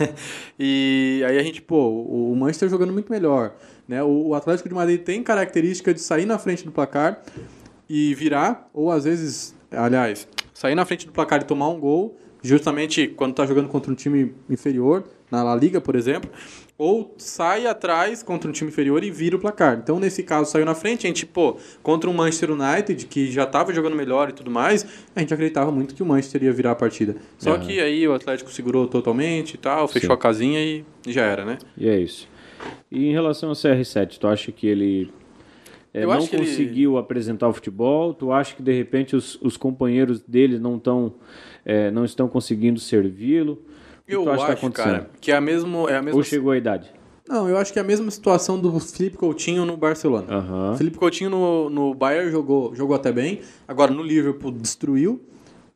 e 0.59 1.23
aí 1.27 1.39
a 1.39 1.43
gente, 1.43 1.61
pô, 1.61 1.91
o 1.91 2.35
Manchester 2.35 2.71
jogando 2.71 2.93
muito 2.93 3.13
melhor. 3.13 3.55
Né? 3.89 4.03
O, 4.03 4.35
Atlético 4.35 4.69
de 4.69 4.75
Madrid 4.75 5.01
tem 5.03 5.23
característica 5.23 5.95
de 5.95 6.01
sair 6.01 6.27
na 6.27 6.39
frente 6.39 6.65
do 6.65 6.73
placar 6.73 7.23
e 7.89 8.15
virar, 8.15 8.69
ou 8.75 8.91
às 8.91 9.05
vezes, 9.05 9.55
aliás, 9.71 10.27
sair 10.53 10.75
na 10.75 10.85
frente 10.85 11.07
do 11.07 11.13
placar 11.13 11.41
e 11.41 11.45
tomar 11.45 11.69
um 11.69 11.79
gol, 11.79 12.19
justamente 12.43 13.07
quando 13.09 13.31
está 13.31 13.47
jogando 13.47 13.69
contra 13.69 13.91
um 13.91 13.95
time 13.95 14.35
inferior, 14.51 15.05
na 15.31 15.43
La 15.43 15.57
Liga, 15.57 15.81
por 15.81 15.97
exemplo, 15.97 16.31
ou 16.79 17.15
sai 17.19 17.67
atrás 17.67 18.23
contra 18.23 18.49
um 18.49 18.53
time 18.53 18.71
inferior 18.71 19.03
e 19.03 19.11
vira 19.11 19.37
o 19.37 19.39
placar. 19.39 19.79
Então, 19.83 19.99
nesse 19.99 20.23
caso, 20.23 20.51
saiu 20.51 20.65
na 20.65 20.75
frente, 20.75 21.07
a 21.07 21.09
gente, 21.09 21.25
pô, 21.25 21.57
contra 21.83 22.09
um 22.09 22.13
Manchester 22.13 22.51
United, 22.53 23.07
que 23.07 23.31
já 23.31 23.45
estava 23.45 23.73
jogando 23.73 23.97
melhor 23.97 24.29
e 24.29 24.33
tudo 24.33 24.51
mais, 24.51 24.87
a 25.15 25.21
gente 25.21 25.33
acreditava 25.33 25.73
muito 25.73 25.95
que 25.95 26.03
o 26.03 26.07
Manchester 26.07 26.45
ia 26.45 26.53
virar 26.53 26.73
a 26.73 26.75
partida. 26.75 27.17
Só 27.39 27.55
uhum. 27.55 27.61
que 27.61 27.81
aí 27.81 28.07
o 28.07 28.15
Atlético 28.15 28.51
segurou 28.53 28.87
totalmente 28.87 29.55
e 29.55 29.59
tal, 29.59 29.89
fechou 29.89 30.11
Sim. 30.11 30.15
a 30.15 30.17
casinha 30.17 30.61
e 30.63 30.85
já 31.07 31.23
era, 31.23 31.45
né? 31.45 31.59
E 31.77 31.89
é 31.89 31.99
isso. 31.99 32.29
E 32.91 33.07
em 33.07 33.13
relação 33.13 33.49
ao 33.49 33.55
CR7, 33.55 34.19
tu 34.19 34.27
acha 34.27 34.53
que 34.53 34.67
ele 34.67 35.13
é, 35.93 36.05
não 36.05 36.27
conseguiu 36.27 36.93
ele... 36.93 37.01
apresentar 37.01 37.49
o 37.49 37.53
futebol? 37.53 38.13
Tu 38.13 38.31
acha 38.31 38.55
que 38.55 38.63
de 38.63 38.73
repente 38.73 39.17
os, 39.17 39.39
os 39.41 39.57
companheiros 39.57 40.21
dele 40.21 40.59
não, 40.59 40.79
tão, 40.79 41.15
é, 41.65 41.91
não 41.91 42.05
estão 42.05 42.29
conseguindo 42.29 42.79
servi-lo? 42.79 43.63
Eu 44.07 44.23
tu 44.23 44.31
acha 44.31 44.45
acho, 44.53 44.57
que 44.57 44.71
tá 44.71 44.85
cara, 44.85 45.11
que 45.21 45.33
é 45.33 45.37
a, 45.37 45.41
mesmo, 45.41 45.89
é 45.89 45.97
a 45.97 46.03
mesma... 46.03 46.19
Ou 46.19 46.23
chegou 46.23 46.53
a 46.53 46.57
idade? 46.57 46.93
Não, 47.29 47.49
eu 47.49 47.57
acho 47.57 47.73
que 47.73 47.79
é 47.79 47.83
a 47.83 47.85
mesma 47.85 48.09
situação 48.11 48.59
do 48.59 48.79
Felipe 48.79 49.17
Coutinho 49.17 49.65
no 49.65 49.77
Barcelona. 49.77 50.27
Uhum. 50.39 50.77
Felipe 50.77 50.97
Coutinho 50.97 51.29
no, 51.29 51.69
no 51.69 51.93
Bayern 51.93 52.31
jogou, 52.31 52.73
jogou 52.75 52.95
até 52.95 53.11
bem, 53.11 53.41
agora 53.67 53.93
no 53.93 54.03
Liverpool 54.03 54.53
destruiu, 54.53 55.21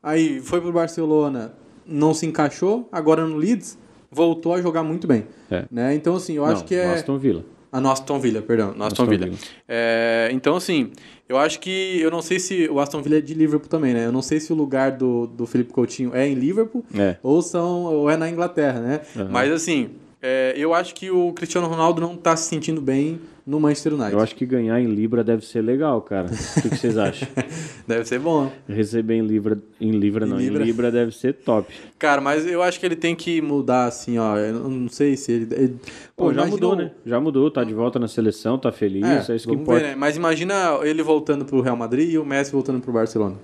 aí 0.01 0.39
foi 0.39 0.61
pro 0.61 0.71
Barcelona, 0.71 1.53
não 1.85 2.13
se 2.13 2.25
encaixou, 2.25 2.87
agora 2.89 3.25
no 3.25 3.35
Leeds 3.35 3.77
voltou 4.11 4.53
a 4.53 4.61
jogar 4.61 4.83
muito 4.83 5.07
bem. 5.07 5.25
É. 5.49 5.65
Né? 5.71 5.95
Então, 5.95 6.15
assim, 6.15 6.33
eu 6.33 6.45
Não, 6.45 6.51
acho 6.51 6.65
que 6.65 6.75
é. 6.75 6.93
Aston 6.93 7.17
Villa. 7.17 7.45
A 7.71 7.79
ah, 7.79 7.91
Aston 7.93 8.19
Villa, 8.19 8.41
perdão. 8.41 8.73
No 8.75 8.83
Aston, 8.83 9.03
Aston 9.03 9.05
Villa. 9.05 9.25
Villa. 9.27 9.37
É, 9.65 10.29
então, 10.33 10.57
assim, 10.57 10.91
eu 11.29 11.37
acho 11.37 11.57
que. 11.61 11.99
Eu 12.01 12.11
não 12.11 12.21
sei 12.21 12.37
se. 12.37 12.67
O 12.67 12.81
Aston 12.81 13.01
Villa 13.01 13.17
é 13.17 13.21
de 13.21 13.33
Liverpool 13.33 13.69
também, 13.69 13.93
né? 13.93 14.05
Eu 14.05 14.11
não 14.11 14.21
sei 14.21 14.41
se 14.41 14.51
o 14.51 14.55
lugar 14.55 14.91
do, 14.91 15.25
do 15.25 15.47
Felipe 15.47 15.71
Coutinho 15.71 16.13
é 16.13 16.27
em 16.27 16.33
Liverpool 16.33 16.83
é. 16.93 17.15
Ou, 17.23 17.41
são, 17.41 17.83
ou 17.85 18.09
é 18.09 18.17
na 18.17 18.29
Inglaterra, 18.29 18.81
né? 18.81 19.01
Uhum. 19.15 19.29
Mas, 19.31 19.49
assim, 19.53 19.91
é, 20.21 20.53
eu 20.55 20.73
acho 20.73 20.93
que 20.93 21.09
o 21.09 21.33
Cristiano 21.33 21.67
Ronaldo 21.67 21.99
não 21.99 22.13
está 22.13 22.35
se 22.35 22.47
sentindo 22.47 22.79
bem 22.79 23.19
no 23.45 23.59
Manchester 23.59 23.93
United. 23.93 24.13
Eu 24.13 24.19
acho 24.19 24.35
que 24.35 24.45
ganhar 24.45 24.79
em 24.79 24.85
Libra 24.85 25.23
deve 25.23 25.43
ser 25.43 25.61
legal, 25.61 25.99
cara. 26.01 26.27
O 26.27 26.61
que, 26.61 26.69
que 26.69 26.77
vocês 26.77 26.95
acham? 26.95 27.27
deve 27.87 28.05
ser 28.05 28.19
bom. 28.19 28.51
Receber 28.69 29.15
em 29.15 29.25
Libra, 29.25 29.57
em 29.79 29.91
Libra 29.91 30.27
em 30.27 30.29
não, 30.29 30.37
Libra. 30.37 30.61
em 30.61 30.65
Libra 30.65 30.91
deve 30.91 31.11
ser 31.11 31.33
top. 31.33 31.73
Cara, 31.97 32.21
mas 32.21 32.45
eu 32.45 32.61
acho 32.61 32.79
que 32.79 32.85
ele 32.85 32.95
tem 32.95 33.15
que 33.15 33.41
mudar 33.41 33.85
assim, 33.85 34.19
ó. 34.19 34.37
Eu 34.37 34.69
não 34.69 34.89
sei 34.89 35.17
se 35.17 35.31
ele. 35.31 35.55
ele... 35.55 35.75
Pô, 36.15 36.25
Pô 36.25 36.33
já 36.33 36.45
mudou, 36.45 36.75
né? 36.75 36.91
Já 37.03 37.19
mudou, 37.19 37.49
tá 37.49 37.63
de 37.63 37.73
volta 37.73 37.97
na 37.97 38.07
seleção, 38.07 38.59
tá 38.59 38.71
feliz, 38.71 39.27
é, 39.27 39.33
é 39.33 39.35
isso 39.35 39.47
que 39.47 39.55
importa. 39.55 39.81
Ver, 39.81 39.87
né? 39.89 39.95
Mas 39.95 40.15
imagina 40.15 40.79
ele 40.83 41.01
voltando 41.01 41.45
pro 41.45 41.61
Real 41.61 41.75
Madrid 41.75 42.11
e 42.11 42.17
o 42.19 42.25
Messi 42.25 42.51
voltando 42.51 42.79
pro 42.79 42.93
Barcelona. 42.93 43.37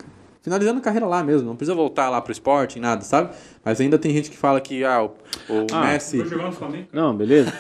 Finalizando 0.48 0.80
a 0.80 0.82
carreira 0.82 1.06
lá 1.06 1.22
mesmo, 1.22 1.46
não 1.46 1.58
precisa 1.58 1.76
voltar 1.76 2.10
lá 2.10 2.22
pro 2.22 2.32
esporte, 2.32 2.80
nada, 2.80 3.02
sabe? 3.02 3.36
Mas 3.66 3.82
ainda 3.82 4.00
tem 4.00 4.14
gente 4.14 4.32
que 4.32 4.38
fala 4.38 4.62
que 4.62 4.82
ah, 4.82 5.04
o, 5.04 5.08
o 5.50 5.68
ah, 5.74 5.88
Messi. 5.88 6.24
Não, 6.94 7.14
beleza. 7.14 7.52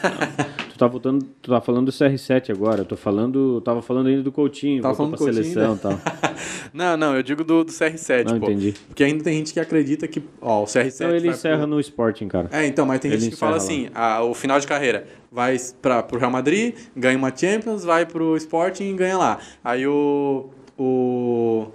tu 0.72 0.78
tá 0.78 0.88
voltando, 0.88 1.26
tu 1.42 1.52
tá 1.52 1.60
falando 1.60 1.88
do 1.88 1.92
CR7 1.92 2.50
agora. 2.50 2.84
Eu 2.84 2.86
tô 2.86 2.96
falando, 2.96 3.56
eu 3.56 3.62
tava 3.62 3.82
falando 3.82 4.08
ainda 4.08 4.24
do 4.24 4.32
Coutinho, 4.32 4.82
tava 4.82 4.96
falando 4.96 5.18
pra 5.18 5.18
Coutinho 5.18 5.44
seleção 5.44 5.76
e 5.76 5.80
tal. 5.80 6.00
não, 6.74 6.96
não, 6.96 7.14
eu 7.14 7.22
digo 7.22 7.44
do, 7.44 7.66
do 7.66 7.72
CR7, 7.74 8.24
não, 8.24 8.40
pô. 8.40 8.46
entendi. 8.46 8.74
Porque 8.88 9.04
ainda 9.04 9.22
tem 9.22 9.34
gente 9.40 9.52
que 9.52 9.60
acredita 9.60 10.08
que, 10.08 10.24
ó, 10.42 10.64
o 10.64 10.66
CR7 10.66 10.94
Então 10.96 11.12
ele 11.14 11.28
encerra 11.28 11.58
pro... 11.58 11.68
no 11.68 11.82
Sporting, 11.82 12.30
cara. 12.30 12.48
É, 12.54 12.66
então, 12.66 12.86
mas 12.86 13.02
tem 13.02 13.12
ele 13.12 13.20
gente 13.20 13.34
que 13.34 13.38
fala 13.38 13.58
assim, 13.58 13.90
a, 13.94 14.24
o 14.24 14.34
final 14.34 14.62
de 14.62 14.66
carreira 14.66 15.06
vai 15.30 15.58
para 15.82 16.02
pro 16.04 16.18
Real 16.18 16.32
Madrid, 16.32 16.74
ganha 16.96 17.18
uma 17.18 17.36
Champions, 17.36 17.84
vai 17.84 18.06
pro 18.06 18.38
Sporting 18.38 18.86
e 18.86 18.94
ganha 18.94 19.18
lá. 19.18 19.40
Aí 19.62 19.86
o 19.86 20.52
o 20.78 21.68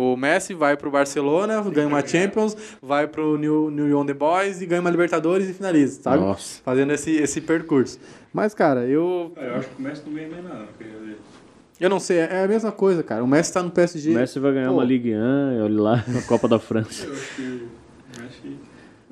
o 0.00 0.16
Messi 0.16 0.54
vai 0.54 0.76
pro 0.76 0.90
Barcelona, 0.90 1.60
ganha 1.70 1.86
uma 1.86 2.06
Champions, 2.06 2.56
vai 2.80 3.06
pro 3.06 3.36
New, 3.36 3.70
New 3.70 3.86
Young 3.86 4.06
The 4.06 4.14
Boys 4.14 4.62
e 4.62 4.66
ganha 4.66 4.80
uma 4.80 4.90
Libertadores 4.90 5.48
e 5.48 5.52
finaliza, 5.52 6.00
sabe? 6.02 6.22
Nossa. 6.22 6.62
Fazendo 6.64 6.92
esse, 6.92 7.10
esse 7.16 7.40
percurso. 7.40 7.98
Mas, 8.32 8.54
cara, 8.54 8.86
eu. 8.86 9.32
É, 9.36 9.48
eu 9.48 9.54
acho 9.56 9.68
que 9.68 9.78
o 9.78 9.82
Messi 9.82 10.02
não 10.06 10.14
ganha 10.14 10.28
nem 10.28 10.42
nada. 10.42 10.68
Eu 11.78 11.88
não 11.88 12.00
sei, 12.00 12.18
é 12.18 12.44
a 12.44 12.48
mesma 12.48 12.72
coisa, 12.72 13.02
cara. 13.02 13.22
O 13.24 13.26
Messi 13.26 13.52
tá 13.52 13.62
no 13.62 13.70
PSG. 13.70 14.10
O 14.10 14.14
Messi 14.14 14.38
vai 14.38 14.52
ganhar 14.52 14.68
Pô. 14.68 14.74
uma 14.74 14.84
Ligue 14.84 15.14
1, 15.14 15.62
olha 15.62 15.82
lá, 15.82 16.04
a 16.18 16.22
Copa 16.26 16.48
da 16.48 16.58
França. 16.58 17.06
Eu 17.06 17.12
acho 17.12 17.36
que 17.36 17.42
o 17.42 18.22
Messi. 18.22 18.56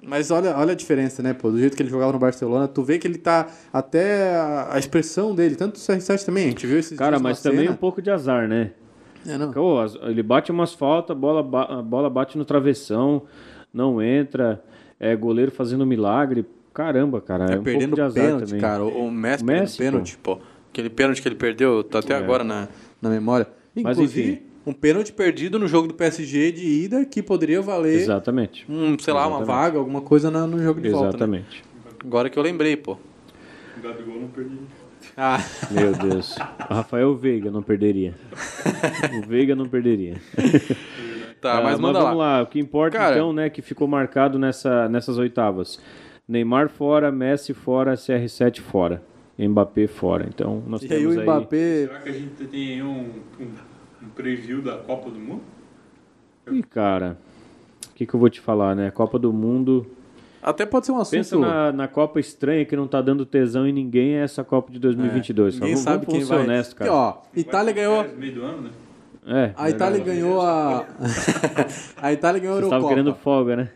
Mas 0.03 0.31
olha, 0.31 0.57
olha 0.57 0.73
a 0.73 0.75
diferença, 0.75 1.23
né, 1.23 1.35
pô? 1.35 1.51
Do 1.51 1.59
jeito 1.59 1.77
que 1.77 1.83
ele 1.83 1.91
jogava 1.91 2.13
no 2.13 2.19
Barcelona, 2.19 2.67
tu 2.67 2.83
vê 2.83 2.99
que 2.99 3.07
ele 3.07 3.19
tá. 3.19 3.47
Até 3.71 4.35
a, 4.35 4.75
a 4.75 4.79
expressão 4.79 5.35
dele, 5.35 5.55
tanto 5.55 5.77
o 5.77 5.79
CR7 5.79 6.25
também, 6.25 6.47
a 6.47 6.49
gente 6.49 6.67
viu 6.67 6.79
esses 6.79 6.97
Cara, 6.97 7.19
mas 7.19 7.43
também 7.43 7.61
cena. 7.61 7.73
um 7.73 7.77
pouco 7.77 8.01
de 8.01 8.11
azar, 8.11 8.49
né? 8.49 8.71
É, 9.29 9.37
não. 9.37 9.53
Pô, 9.53 9.85
ele 10.03 10.23
bate 10.23 10.51
umas 10.51 10.73
faltas, 10.73 11.15
a 11.17 11.19
bola, 11.19 11.41
a 11.69 11.83
bola 11.83 12.09
bate 12.09 12.39
no 12.39 12.45
travessão, 12.45 13.23
não 13.73 14.03
entra. 14.03 14.63
É 14.99 15.15
goleiro 15.15 15.51
fazendo 15.51 15.87
milagre. 15.87 16.45
Caramba, 16.73 17.21
cara. 17.21 17.51
É, 17.51 17.55
é 17.55 17.59
um 17.59 17.63
perdendo 17.63 17.97
pouco 17.97 18.09
de 18.09 18.21
pênalti, 18.21 18.47
também. 18.47 18.61
cara. 18.61 18.85
O 18.85 19.11
Messi, 19.11 19.43
o 19.43 19.47
Messi 19.47 19.79
pênalti, 19.79 20.19
pô. 20.19 20.37
pô. 20.37 20.43
Aquele 20.71 20.91
pênalti 20.91 21.21
que 21.21 21.29
ele 21.29 21.35
perdeu, 21.35 21.83
tá 21.85 21.99
até 21.99 22.15
é. 22.15 22.17
agora 22.17 22.43
na, 22.43 22.69
na 23.01 23.11
memória. 23.11 23.47
Inclusive, 23.77 24.23
Mas, 24.23 24.39
enfim. 24.39 24.43
um 24.67 24.73
pênalti 24.73 25.13
perdido 25.13 25.59
no 25.59 25.67
jogo 25.67 25.89
do 25.89 25.95
PSG 25.95 26.53
de 26.53 26.65
ida 26.65 27.05
que 27.05 27.23
poderia 27.23 27.61
valer. 27.61 28.01
Exatamente. 28.01 28.65
Um, 28.69 28.99
sei 28.99 29.13
lá, 29.13 29.21
Exatamente. 29.21 29.37
uma 29.37 29.45
vaga, 29.45 29.79
alguma 29.79 30.01
coisa 30.01 30.31
no 30.31 30.63
jogo 30.63 30.81
de 30.81 30.91
volta. 30.91 31.05
Né? 31.05 31.09
Exatamente. 31.11 31.65
Né? 31.85 31.91
Agora 32.05 32.31
que 32.31 32.39
eu 32.39 32.43
lembrei, 32.43 32.77
pô. 32.77 32.97
O 33.77 33.81
Gabigol 33.81 34.21
não 34.21 34.29
perdi. 34.29 34.59
Ah. 35.21 35.39
Meu 35.69 35.93
Deus. 35.93 36.37
O 36.71 36.75
Rafael 36.75 37.13
Veiga 37.17 37.51
não 37.51 37.61
perderia. 37.61 38.15
O 39.19 39.27
Veiga 39.27 39.57
não 39.57 39.69
perderia. 39.69 40.15
Tá, 41.41 41.61
mas 41.61 41.75
ah, 41.75 41.79
manda 41.79 41.99
mas 41.99 42.03
vamos 42.09 42.19
lá. 42.19 42.39
lá. 42.39 42.43
O 42.43 42.47
que 42.47 42.59
importa 42.59 42.99
Cara... 42.99 43.17
então, 43.17 43.33
né, 43.33 43.51
que 43.51 43.63
ficou 43.63 43.87
marcado 43.89 44.39
nessa, 44.39 44.89
nessas 44.89 45.19
oitavas. 45.19 45.81
Neymar 46.27 46.69
fora, 46.69 47.11
Messi 47.11 47.55
fora, 47.55 47.95
CR7 47.95 48.61
fora. 48.61 49.03
Mbappé 49.39 49.87
fora. 49.87 50.27
Então, 50.29 50.63
nós 50.67 50.83
e 50.83 50.89
temos 50.89 51.17
aí 51.17 51.19
o 51.19 51.23
Mbappé... 51.23 51.57
Aí... 51.57 51.87
Será 51.87 51.99
que 52.01 52.09
a 52.09 52.13
gente 52.13 52.45
tem 52.47 52.83
um, 52.83 53.11
um, 53.41 53.49
um 54.03 54.09
preview 54.15 54.61
da 54.61 54.79
Copa 54.79 55.11
do 55.11 55.19
Mundo? 55.19 55.43
E 56.51 56.63
cara, 56.63 57.17
o 57.91 57.95
que, 57.95 58.07
que 58.07 58.15
eu 58.15 58.19
vou 58.19 58.29
te 58.29 58.41
falar, 58.41 58.75
né? 58.75 58.91
Copa 58.91 59.19
do 59.19 59.33
Mundo 59.33 59.87
Até 60.49 60.65
pode 60.65 60.87
ser 60.87 60.93
um 60.93 60.99
assunto. 60.99 61.19
Pensa 61.19 61.39
na, 61.39 61.71
na 61.73 61.87
Copa 61.87 62.19
estranha 62.19 62.65
que 62.65 62.75
não 62.75 62.89
tá 62.89 63.03
dando 63.03 63.27
tesão 63.27 63.69
em 63.69 63.73
ninguém, 63.73 64.15
é 64.15 64.23
essa 64.23 64.43
Copa 64.43 64.73
de 64.73 64.79
2022. 64.79 65.57
É, 65.57 65.59
ninguém 65.59 65.75
vamos, 65.75 65.85
sabe 65.85 66.07
vamos 66.07 66.19
quem 66.21 66.27
vai. 66.27 66.45
honesto, 66.45 66.75
cara. 66.75 66.91
Aqui, 66.91 66.99
ó, 66.99 67.39
Itália 67.39 67.73
ganhou. 67.75 68.07
Meio 68.17 68.35
do 68.35 68.43
ano, 68.43 68.63
né? 68.63 68.71
É, 69.27 69.53
a 69.55 69.69
Itália 69.69 70.03
ganhou 70.03 70.41
a. 70.41 70.87
a 72.01 72.13
Itália 72.15 72.41
ganhou 72.41 72.55
a 72.55 72.61
Eurocopa. 72.61 72.81
Você 72.81 72.89
querendo 72.89 73.15
folga, 73.15 73.57
né? 73.57 73.69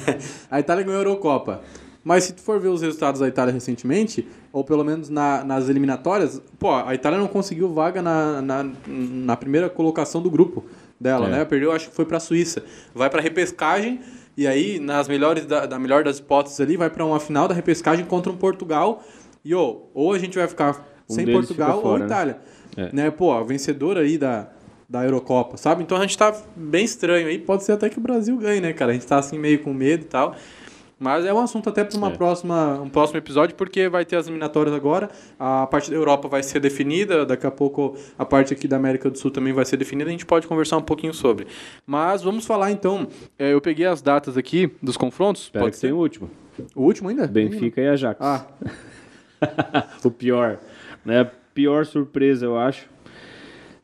a 0.50 0.58
Itália 0.58 0.82
ganhou 0.82 0.98
a 0.98 1.02
Eurocopa. 1.02 1.60
Mas 2.02 2.24
se 2.24 2.32
tu 2.32 2.40
for 2.40 2.58
ver 2.58 2.68
os 2.68 2.80
resultados 2.80 3.20
da 3.20 3.28
Itália 3.28 3.52
recentemente, 3.52 4.26
ou 4.50 4.64
pelo 4.64 4.82
menos 4.82 5.10
na, 5.10 5.44
nas 5.44 5.68
eliminatórias, 5.68 6.40
pô, 6.58 6.72
a 6.72 6.94
Itália 6.94 7.18
não 7.18 7.28
conseguiu 7.28 7.68
vaga 7.68 8.00
na, 8.00 8.40
na, 8.40 8.70
na 8.86 9.36
primeira 9.36 9.68
colocação 9.68 10.22
do 10.22 10.30
grupo 10.30 10.64
dela, 10.98 11.26
é. 11.26 11.30
né? 11.30 11.44
Perdeu, 11.44 11.70
acho 11.70 11.90
que 11.90 11.94
foi 11.94 12.06
para 12.06 12.16
a 12.16 12.20
Suíça. 12.20 12.62
Vai 12.94 13.10
para 13.10 13.20
repescagem 13.20 14.00
e 14.36 14.46
aí 14.46 14.78
nas 14.78 15.08
melhores 15.08 15.46
da, 15.46 15.66
da 15.66 15.78
melhor 15.78 16.04
das 16.04 16.18
hipóteses 16.18 16.60
ali 16.60 16.76
vai 16.76 16.90
para 16.90 17.04
uma 17.04 17.20
final 17.20 17.46
da 17.46 17.54
repescagem 17.54 18.04
contra 18.04 18.32
um 18.32 18.36
Portugal. 18.36 19.02
E 19.44 19.54
oh, 19.54 19.82
ou 19.94 20.12
a 20.12 20.18
gente 20.18 20.38
vai 20.38 20.48
ficar 20.48 20.86
um 21.08 21.14
sem 21.14 21.26
Portugal 21.26 21.82
fora, 21.82 21.92
ou 21.92 21.98
né? 21.98 22.06
Itália. 22.06 22.38
Né? 22.76 22.90
É. 22.92 22.96
né? 22.96 23.10
Pô, 23.10 23.32
a 23.32 23.42
vencedora 23.42 24.00
aí 24.00 24.18
da 24.18 24.48
da 24.88 25.02
Eurocopa, 25.04 25.56
sabe? 25.56 25.82
Então 25.82 25.96
a 25.96 26.00
gente 26.02 26.16
tá 26.16 26.34
bem 26.54 26.84
estranho 26.84 27.26
aí. 27.26 27.38
Pode 27.38 27.64
ser 27.64 27.72
até 27.72 27.88
que 27.88 27.98
o 27.98 28.00
Brasil 28.00 28.36
ganhe, 28.36 28.60
né, 28.60 28.72
cara? 28.72 28.92
A 28.92 28.94
gente 28.94 29.06
tá 29.06 29.18
assim 29.18 29.38
meio 29.38 29.60
com 29.60 29.72
medo 29.72 30.02
e 30.02 30.06
tal. 30.06 30.36
Mas 31.04 31.26
é 31.26 31.34
um 31.34 31.38
assunto 31.38 31.68
até 31.68 31.84
para 31.84 31.98
uma 31.98 32.08
é. 32.08 32.16
próxima, 32.16 32.80
um 32.80 32.88
próximo 32.88 33.18
episódio, 33.18 33.54
porque 33.56 33.90
vai 33.90 34.06
ter 34.06 34.16
as 34.16 34.26
eliminatórias 34.26 34.74
agora. 34.74 35.10
A 35.38 35.66
parte 35.66 35.90
da 35.90 35.96
Europa 35.96 36.28
vai 36.28 36.42
ser 36.42 36.60
definida, 36.60 37.26
daqui 37.26 37.46
a 37.46 37.50
pouco 37.50 37.94
a 38.18 38.24
parte 38.24 38.54
aqui 38.54 38.66
da 38.66 38.76
América 38.76 39.10
do 39.10 39.18
Sul 39.18 39.30
também 39.30 39.52
vai 39.52 39.66
ser 39.66 39.76
definida, 39.76 40.08
a 40.08 40.12
gente 40.12 40.24
pode 40.24 40.46
conversar 40.46 40.78
um 40.78 40.82
pouquinho 40.82 41.12
sobre. 41.12 41.46
Mas 41.86 42.22
vamos 42.22 42.46
falar 42.46 42.70
então. 42.70 43.06
É, 43.38 43.52
eu 43.52 43.60
peguei 43.60 43.84
as 43.84 44.00
datas 44.00 44.38
aqui 44.38 44.72
dos 44.82 44.96
confrontos. 44.96 45.42
Espero 45.42 45.66
pode 45.66 45.76
ser 45.76 45.92
o 45.92 45.98
último. 45.98 46.30
O 46.74 46.84
último 46.84 47.10
ainda? 47.10 47.26
Benfica 47.26 47.82
e 47.82 47.88
Ajax. 47.88 48.18
Ah. 48.22 48.46
o 50.02 50.10
pior. 50.10 50.58
Né? 51.04 51.30
Pior 51.52 51.84
surpresa, 51.84 52.46
eu 52.46 52.56
acho. 52.56 52.88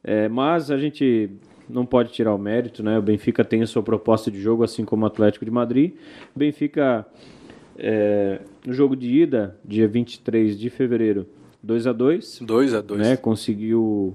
É, 0.02 0.26
mas 0.26 0.70
a 0.70 0.78
gente 0.78 1.28
não 1.72 1.87
pode 1.87 2.12
tirar 2.12 2.35
o 2.35 2.38
mérito, 2.38 2.83
né? 2.83 2.98
O 2.98 3.02
Benfica 3.02 3.44
tem 3.44 3.62
a 3.62 3.66
sua 3.66 3.83
proposta 3.83 4.30
de 4.30 4.40
jogo, 4.40 4.62
assim 4.62 4.85
como 4.85 5.04
o 5.04 5.06
Atlético 5.06 5.44
de 5.44 5.50
Madrid. 5.50 5.92
O 6.35 6.38
Benfica, 6.38 7.06
é, 7.76 8.40
no 8.66 8.72
jogo 8.72 8.96
de 8.96 9.09
ida, 9.09 9.56
dia 9.64 9.88
23 9.88 10.59
de 10.59 10.70
fevereiro, 10.70 11.26
2 11.62 11.87
a 11.87 11.92
2 11.92 12.40
2 12.42 12.74
a 12.74 12.80
2 12.80 13.00
né? 13.00 13.16
Conseguiu... 13.16 14.14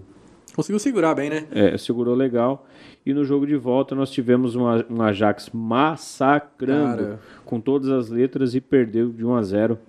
Conseguiu 0.56 0.80
segurar 0.80 1.14
bem, 1.16 1.30
né? 1.30 1.46
É, 1.52 1.78
segurou 1.78 2.16
legal. 2.16 2.66
E 3.06 3.14
no 3.14 3.26
jogo 3.26 3.46
de 3.46 3.56
volta 3.56 3.94
nós 3.94 4.10
tivemos 4.10 4.56
uma, 4.56 4.86
um 4.90 5.02
Ajax 5.02 5.50
massacrando 5.54 7.04
Cara. 7.04 7.20
com 7.46 7.60
todas 7.60 7.90
as 7.90 8.10
letras 8.10 8.56
e 8.56 8.62
perdeu 8.62 9.10
de 9.10 9.26
1 9.26 9.36
a 9.36 9.44
0 9.44 9.80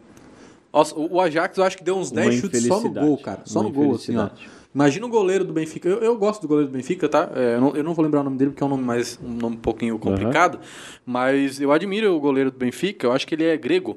Nossa, 0.72 0.98
o 0.98 1.20
Ajax 1.20 1.56
eu 1.56 1.64
acho 1.64 1.78
que 1.78 1.84
deu 1.84 1.96
uns 1.96 2.10
10 2.10 2.34
chutes 2.34 2.64
só 2.64 2.80
no 2.80 2.90
gol, 2.90 3.16
cara. 3.16 3.40
Só 3.44 3.62
no 3.62 3.70
gol, 3.70 3.94
assim, 3.94 4.16
ó. 4.16 4.28
Imagina 4.76 5.06
o 5.06 5.08
goleiro 5.08 5.42
do 5.42 5.54
Benfica. 5.54 5.88
Eu, 5.88 6.00
eu 6.00 6.18
gosto 6.18 6.42
do 6.42 6.48
goleiro 6.48 6.70
do 6.70 6.74
Benfica, 6.74 7.08
tá? 7.08 7.30
É, 7.34 7.54
eu, 7.54 7.60
não, 7.62 7.74
eu, 7.74 7.82
não, 7.82 7.94
vou 7.94 8.04
lembrar 8.04 8.20
o 8.20 8.24
nome 8.24 8.36
dele 8.36 8.50
porque 8.50 8.62
é 8.62 8.66
um 8.66 8.68
nome 8.68 8.84
mais 8.84 9.18
um 9.24 9.30
nome 9.30 9.56
um 9.56 9.58
pouquinho 9.58 9.98
complicado. 9.98 10.56
Uhum. 10.56 10.60
Mas 11.06 11.58
eu 11.58 11.72
admiro 11.72 12.14
o 12.14 12.20
goleiro 12.20 12.50
do 12.50 12.58
Benfica. 12.58 13.06
Eu 13.06 13.12
acho 13.12 13.26
que 13.26 13.34
ele 13.34 13.44
é 13.44 13.56
grego. 13.56 13.96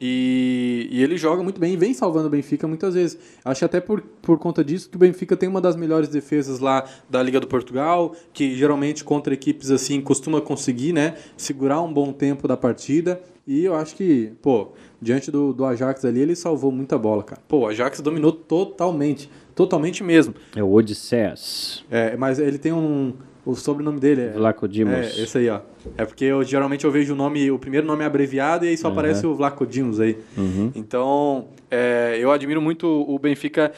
E, 0.00 0.88
e, 0.90 1.02
ele 1.02 1.18
joga 1.18 1.42
muito 1.42 1.60
bem 1.60 1.74
e 1.74 1.76
vem 1.76 1.92
salvando 1.92 2.28
o 2.28 2.30
Benfica 2.30 2.66
muitas 2.66 2.94
vezes. 2.94 3.18
Acho 3.44 3.66
até 3.66 3.78
por, 3.78 4.00
por 4.22 4.38
conta 4.38 4.64
disso 4.64 4.88
que 4.88 4.96
o 4.96 4.98
Benfica 4.98 5.36
tem 5.36 5.50
uma 5.50 5.60
das 5.60 5.76
melhores 5.76 6.08
defesas 6.08 6.60
lá 6.60 6.86
da 7.10 7.22
Liga 7.22 7.38
do 7.38 7.46
Portugal, 7.46 8.16
que 8.32 8.54
geralmente 8.56 9.04
contra 9.04 9.34
equipes 9.34 9.70
assim 9.70 10.00
costuma 10.00 10.40
conseguir, 10.40 10.94
né, 10.94 11.16
segurar 11.36 11.82
um 11.82 11.92
bom 11.92 12.10
tempo 12.10 12.48
da 12.48 12.56
partida. 12.56 13.20
E 13.46 13.64
eu 13.64 13.74
acho 13.74 13.94
que, 13.94 14.32
pô, 14.40 14.72
diante 15.00 15.30
do, 15.30 15.52
do 15.52 15.64
Ajax 15.64 16.04
ali, 16.04 16.20
ele 16.20 16.34
salvou 16.34 16.72
muita 16.72 16.96
bola, 16.98 17.22
cara. 17.22 17.40
Pô, 17.46 17.60
o 17.60 17.66
Ajax 17.66 18.00
dominou 18.00 18.32
totalmente. 18.32 19.30
Totalmente 19.54 20.04
mesmo. 20.04 20.34
É 20.54 20.62
o 20.62 20.70
Odisseias. 20.70 21.84
É, 21.90 22.16
mas 22.16 22.38
ele 22.38 22.58
tem 22.58 22.72
um. 22.72 23.14
O 23.44 23.54
sobrenome 23.54 24.00
dele 24.00 24.22
é. 24.22 24.30
Vlacodimos. 24.32 24.92
É, 24.92 25.22
esse 25.22 25.38
aí, 25.38 25.48
ó. 25.48 25.60
É 25.96 26.04
porque 26.04 26.24
eu 26.24 26.42
geralmente 26.42 26.84
eu 26.84 26.90
vejo 26.90 27.14
o 27.14 27.16
nome, 27.16 27.48
o 27.50 27.58
primeiro 27.58 27.86
nome 27.86 28.04
abreviado 28.04 28.64
e 28.64 28.68
aí 28.68 28.76
só 28.76 28.88
uhum. 28.88 28.92
aparece 28.94 29.26
o 29.26 29.34
Vlacodimos 29.34 30.00
aí. 30.00 30.18
Uhum. 30.36 30.72
Então, 30.74 31.46
é, 31.70 32.18
eu 32.20 32.30
admiro 32.30 32.60
muito 32.60 32.86
o 32.86 33.18
Benfica. 33.18 33.72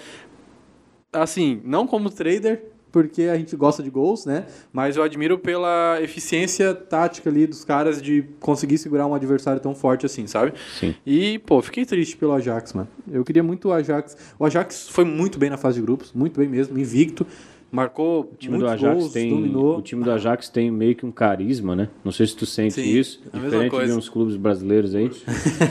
Assim, 1.12 1.60
não 1.64 1.86
como 1.86 2.10
trader, 2.10 2.64
porque 2.90 3.22
a 3.22 3.36
gente 3.36 3.54
gosta 3.56 3.82
de 3.82 3.90
gols, 3.90 4.24
né? 4.24 4.46
Mas 4.72 4.96
eu 4.96 5.02
admiro 5.02 5.38
pela 5.38 5.98
eficiência 6.00 6.74
tática 6.74 7.28
ali 7.28 7.46
dos 7.46 7.64
caras 7.64 8.00
de 8.00 8.24
conseguir 8.40 8.78
segurar 8.78 9.06
um 9.06 9.14
adversário 9.14 9.60
tão 9.60 9.74
forte 9.74 10.06
assim, 10.06 10.26
sabe? 10.26 10.52
Sim. 10.78 10.94
E, 11.06 11.38
pô, 11.40 11.60
fiquei 11.60 11.84
triste 11.84 12.16
pelo 12.16 12.32
Ajax, 12.32 12.72
mano. 12.72 12.88
Eu 13.10 13.24
queria 13.24 13.42
muito 13.42 13.68
o 13.68 13.72
Ajax. 13.72 14.16
O 14.38 14.44
Ajax 14.44 14.88
foi 14.88 15.04
muito 15.04 15.38
bem 15.38 15.50
na 15.50 15.56
fase 15.56 15.78
de 15.78 15.82
grupos, 15.82 16.12
muito 16.12 16.38
bem 16.38 16.48
mesmo, 16.48 16.78
invicto. 16.78 17.26
Marcou 17.70 18.22
o 18.22 18.36
time 18.38 18.56
do 18.58 18.66
Ajax 18.66 18.98
gols, 18.98 19.12
tem, 19.12 19.28
dominou. 19.28 19.78
O 19.78 19.82
time 19.82 20.02
do 20.02 20.10
Ajax 20.10 20.48
tem 20.48 20.70
meio 20.70 20.96
que 20.96 21.04
um 21.04 21.12
carisma, 21.12 21.76
né? 21.76 21.90
Não 22.02 22.10
sei 22.10 22.26
se 22.26 22.34
tu 22.34 22.46
sente 22.46 22.74
Sim, 22.74 22.98
isso. 22.98 23.20
Diferente 23.32 23.84
de 23.84 23.92
uns 23.92 24.08
clubes 24.08 24.36
brasileiros 24.36 24.94
aí. 24.94 25.10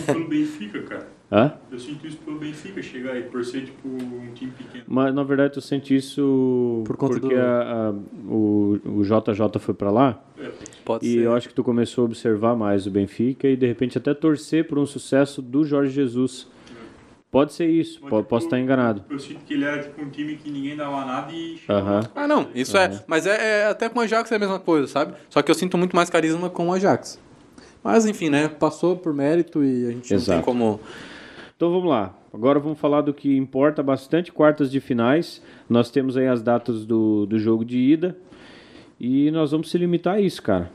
Pelo 0.06 0.28
Benfica, 0.28 0.84
cara. 0.84 1.17
Hã? 1.30 1.54
Eu 1.70 1.78
sinto 1.78 2.08
isso 2.08 2.18
pelo 2.18 2.40
Benfica, 2.40 2.82
chegar 2.82 3.18
e 3.18 3.24
por 3.24 3.44
ser 3.44 3.66
tipo 3.66 3.86
um 3.88 4.32
time 4.34 4.52
pequeno. 4.52 4.86
Mas 4.88 5.14
na 5.14 5.24
verdade 5.24 5.54
tu 5.56 5.62
sente 5.62 5.94
isso 5.94 6.84
Por 6.86 6.96
conta 6.96 7.20
porque 7.20 7.36
do... 7.36 7.42
a, 7.42 7.90
a, 7.90 7.92
o, 8.30 8.80
o 8.86 9.04
JJ 9.04 9.60
foi 9.60 9.74
para 9.74 9.92
lá? 9.92 10.24
É. 10.40 10.50
Pode 10.86 11.06
e 11.06 11.16
ser. 11.16 11.20
eu 11.24 11.36
acho 11.36 11.50
que 11.50 11.54
tu 11.54 11.66
começou 11.66 12.04
a 12.04 12.06
observar 12.06 12.56
mais 12.56 12.88
o 12.88 12.92
Benfica 12.92 13.48
e 13.48 13.58
de 13.58 13.68
repente 13.68 13.98
até 13.98 14.14
torcer 14.14 14.68
por 14.68 14.80
um 14.80 14.86
sucesso 14.86 15.42
do 15.42 15.66
Jorge 15.66 15.92
Jesus. 15.92 16.48
Pode 17.30 17.52
ser 17.52 17.68
isso, 17.68 18.00
Mas, 18.02 18.10
tipo, 18.10 18.24
posso 18.24 18.46
estar 18.46 18.58
enganado. 18.58 19.04
Eu 19.10 19.20
sinto 19.20 19.44
que 19.44 19.54
ele 19.54 19.66
era 19.66 19.84
tipo 19.84 20.02
um 20.02 20.10
time 20.10 20.38
que 20.38 20.50
ninguém 20.50 20.78
dava 20.78 21.04
nada 21.04 21.32
e. 21.34 21.56
Uh 21.56 21.74
-huh. 21.74 22.10
Ah, 22.16 22.26
não, 22.26 22.48
isso 22.56 22.78
uh 22.78 22.80
-huh. 22.80 22.96
é. 22.96 23.04
Mas 23.06 23.28
é, 23.28 23.64
é, 23.64 23.66
até 23.66 23.90
com 23.90 24.00
o 24.00 24.02
Ajax 24.02 24.32
é 24.32 24.36
a 24.38 24.40
mesma 24.40 24.60
coisa, 24.60 24.88
sabe? 24.88 25.14
Só 25.30 25.42
que 25.42 25.52
eu 25.52 25.56
sinto 25.56 25.78
muito 25.78 25.94
mais 25.94 26.10
carisma 26.10 26.50
com 26.50 26.70
o 26.70 26.74
Ajax. 26.74 27.20
Mas 27.84 28.06
enfim, 28.06 28.30
né? 28.30 28.48
Passou 28.48 28.96
por 28.96 29.14
mérito 29.14 29.62
e 29.62 29.88
a 29.88 29.92
gente 29.92 30.14
Exato. 30.14 30.32
não 30.32 30.38
tem 30.38 30.46
como 30.46 30.80
então 31.58 31.72
vamos 31.72 31.90
lá. 31.90 32.16
Agora 32.32 32.60
vamos 32.60 32.80
falar 32.80 33.02
do 33.02 33.12
que 33.12 33.36
importa 33.36 33.82
bastante, 33.82 34.32
quartas 34.32 34.70
de 34.70 34.80
finais. 34.80 35.42
Nós 35.68 35.90
temos 35.90 36.16
aí 36.16 36.28
as 36.28 36.40
datas 36.40 36.86
do, 36.86 37.26
do 37.26 37.40
jogo 37.40 37.66
de 37.66 37.80
ida. 37.80 38.16
E 39.00 39.32
nós 39.32 39.52
vamos 39.52 39.72
se 39.72 39.78
limitar 39.80 40.16
a 40.16 40.22
isso, 40.22 40.42
cara. 40.44 40.70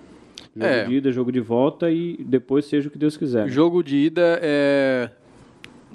Jogo 0.56 0.66
é. 0.66 0.84
de 0.84 0.94
ida, 0.94 1.12
jogo 1.12 1.30
de 1.30 1.38
volta 1.38 1.88
e 1.88 2.16
depois 2.24 2.64
seja 2.64 2.88
o 2.88 2.90
que 2.90 2.98
Deus 2.98 3.16
quiser. 3.16 3.48
Jogo 3.48 3.80
de 3.80 3.96
ida 3.96 4.40
é 4.42 5.08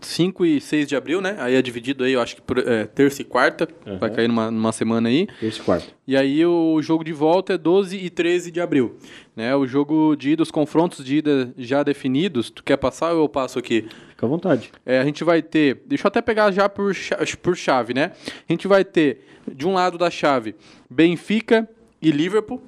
5 0.01 0.45
e 0.45 0.61
6 0.61 0.87
de 0.87 0.95
abril, 0.95 1.21
né? 1.21 1.35
Aí 1.39 1.55
é 1.55 1.61
dividido 1.61 2.03
aí, 2.03 2.13
eu 2.13 2.21
acho 2.21 2.35
que 2.35 2.41
por 2.41 2.57
é, 2.59 2.85
terça 2.85 3.21
e 3.21 3.25
quarta. 3.25 3.67
Uhum. 3.85 3.97
Vai 3.97 4.09
cair 4.09 4.27
numa, 4.27 4.51
numa 4.51 4.71
semana 4.71 5.09
aí. 5.09 5.27
Terça 5.39 5.59
e 5.59 5.63
quarta. 5.63 5.87
E 6.07 6.15
aí 6.15 6.45
o 6.45 6.81
jogo 6.81 7.03
de 7.03 7.13
volta 7.13 7.53
é 7.53 7.57
12 7.57 7.97
e 7.97 8.09
13 8.09 8.51
de 8.51 8.61
abril. 8.61 8.97
Né? 9.35 9.55
O 9.55 9.67
jogo 9.67 10.15
de 10.15 10.31
ida, 10.31 10.43
os 10.43 10.51
confrontos 10.51 11.03
de 11.03 11.17
ida 11.17 11.53
já 11.57 11.83
definidos. 11.83 12.49
Tu 12.49 12.63
quer 12.63 12.77
passar 12.77 13.13
ou 13.13 13.23
eu 13.23 13.29
passo 13.29 13.59
aqui? 13.59 13.87
Fica 14.09 14.25
à 14.25 14.29
vontade. 14.29 14.71
É, 14.85 14.99
a 14.99 15.03
gente 15.03 15.23
vai 15.23 15.41
ter. 15.41 15.81
Deixa 15.85 16.05
eu 16.05 16.09
até 16.09 16.21
pegar 16.21 16.51
já 16.51 16.67
por, 16.67 16.95
por 17.41 17.55
chave, 17.55 17.93
né? 17.93 18.11
A 18.47 18.51
gente 18.51 18.67
vai 18.67 18.83
ter, 18.83 19.21
de 19.51 19.67
um 19.67 19.73
lado 19.73 19.97
da 19.97 20.09
chave, 20.09 20.55
Benfica 20.89 21.69
e 22.01 22.11
Liverpool. 22.11 22.61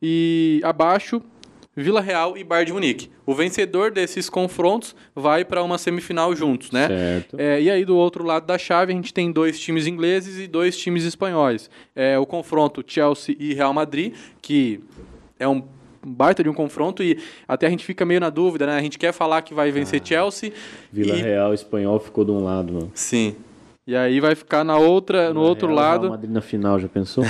E 0.00 0.60
abaixo, 0.64 1.22
Vila 1.74 2.00
Real 2.00 2.36
e 2.36 2.44
Bayern 2.44 2.66
de 2.66 2.72
Munique. 2.72 3.10
O 3.24 3.34
vencedor 3.34 3.90
desses 3.90 4.28
confrontos 4.28 4.94
vai 5.14 5.44
para 5.44 5.62
uma 5.62 5.78
semifinal 5.78 6.34
juntos, 6.36 6.70
né? 6.70 6.88
Certo. 6.88 7.36
É, 7.38 7.62
e 7.62 7.70
aí 7.70 7.84
do 7.84 7.96
outro 7.96 8.24
lado 8.24 8.46
da 8.46 8.58
chave 8.58 8.92
a 8.92 8.96
gente 8.96 9.14
tem 9.14 9.32
dois 9.32 9.58
times 9.58 9.86
ingleses 9.86 10.38
e 10.38 10.46
dois 10.46 10.76
times 10.76 11.04
espanhóis. 11.04 11.70
É, 11.96 12.18
o 12.18 12.26
confronto 12.26 12.84
Chelsea 12.86 13.34
e 13.38 13.54
Real 13.54 13.72
Madrid, 13.72 14.14
que 14.40 14.80
é 15.38 15.48
um 15.48 15.62
baita 16.04 16.42
de 16.42 16.48
um 16.48 16.54
confronto 16.54 17.02
e 17.02 17.18
até 17.46 17.66
a 17.66 17.70
gente 17.70 17.84
fica 17.84 18.04
meio 18.04 18.20
na 18.20 18.28
dúvida, 18.28 18.66
né? 18.66 18.76
A 18.76 18.82
gente 18.82 18.98
quer 18.98 19.12
falar 19.12 19.42
que 19.42 19.54
vai 19.54 19.70
vencer 19.70 20.00
ah, 20.02 20.04
Chelsea. 20.04 20.52
Vila 20.92 21.16
e... 21.16 21.22
Real 21.22 21.54
espanhol 21.54 21.98
ficou 21.98 22.24
de 22.24 22.32
um 22.32 22.42
lado, 22.42 22.72
mano. 22.72 22.90
Sim. 22.94 23.36
E 23.84 23.96
aí 23.96 24.20
vai 24.20 24.36
ficar 24.36 24.62
na 24.62 24.76
outra, 24.76 25.34
no 25.34 25.40
outro 25.40 25.66
Real, 25.66 25.76
lado. 25.76 26.00
Real 26.02 26.10
Madrid 26.12 26.30
na 26.30 26.40
final, 26.40 26.78
já 26.78 26.88
pensou? 26.88 27.24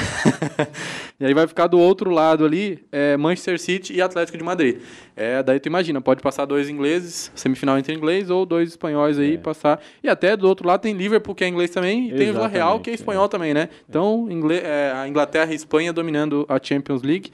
e 1.23 1.25
aí 1.25 1.33
vai 1.33 1.47
ficar 1.47 1.69
do 1.69 1.79
outro 1.79 2.11
lado 2.11 2.45
ali, 2.45 2.85
é, 2.91 3.17
Manchester 3.17 3.57
City 3.57 3.95
e 3.95 4.03
Atlético 4.03 4.37
de 4.37 4.43
Madrid. 4.43 4.81
É, 5.15 5.41
daí 5.41 5.61
tu 5.61 5.67
imagina, 5.67 6.01
pode 6.01 6.21
passar 6.21 6.45
dois 6.47 6.69
ingleses, 6.69 7.31
semifinal 7.37 7.79
entre 7.79 7.95
inglês, 7.95 8.29
ou 8.29 8.45
dois 8.45 8.71
espanhóis 8.71 9.21
aí 9.21 9.35
é. 9.35 9.39
passar. 9.39 9.81
E 10.03 10.09
até 10.09 10.37
do 10.37 10.49
outro 10.49 10.67
lado 10.67 10.81
tem 10.81 10.93
Liverpool, 10.93 11.33
que 11.33 11.45
é 11.45 11.47
inglês 11.47 11.71
também, 11.71 12.09
e 12.09 12.15
tem 12.17 12.31
o 12.31 12.33
Vila 12.33 12.49
Real, 12.49 12.81
que 12.81 12.91
é 12.91 12.93
espanhol 12.93 13.27
é. 13.27 13.29
também, 13.29 13.55
né? 13.55 13.69
Então, 13.89 14.27
inglês, 14.29 14.65
é, 14.65 14.91
a 14.97 15.07
Inglaterra 15.07 15.47
e 15.51 15.53
a 15.53 15.55
Espanha 15.55 15.93
dominando 15.93 16.45
a 16.49 16.59
Champions 16.61 17.05
League. 17.05 17.31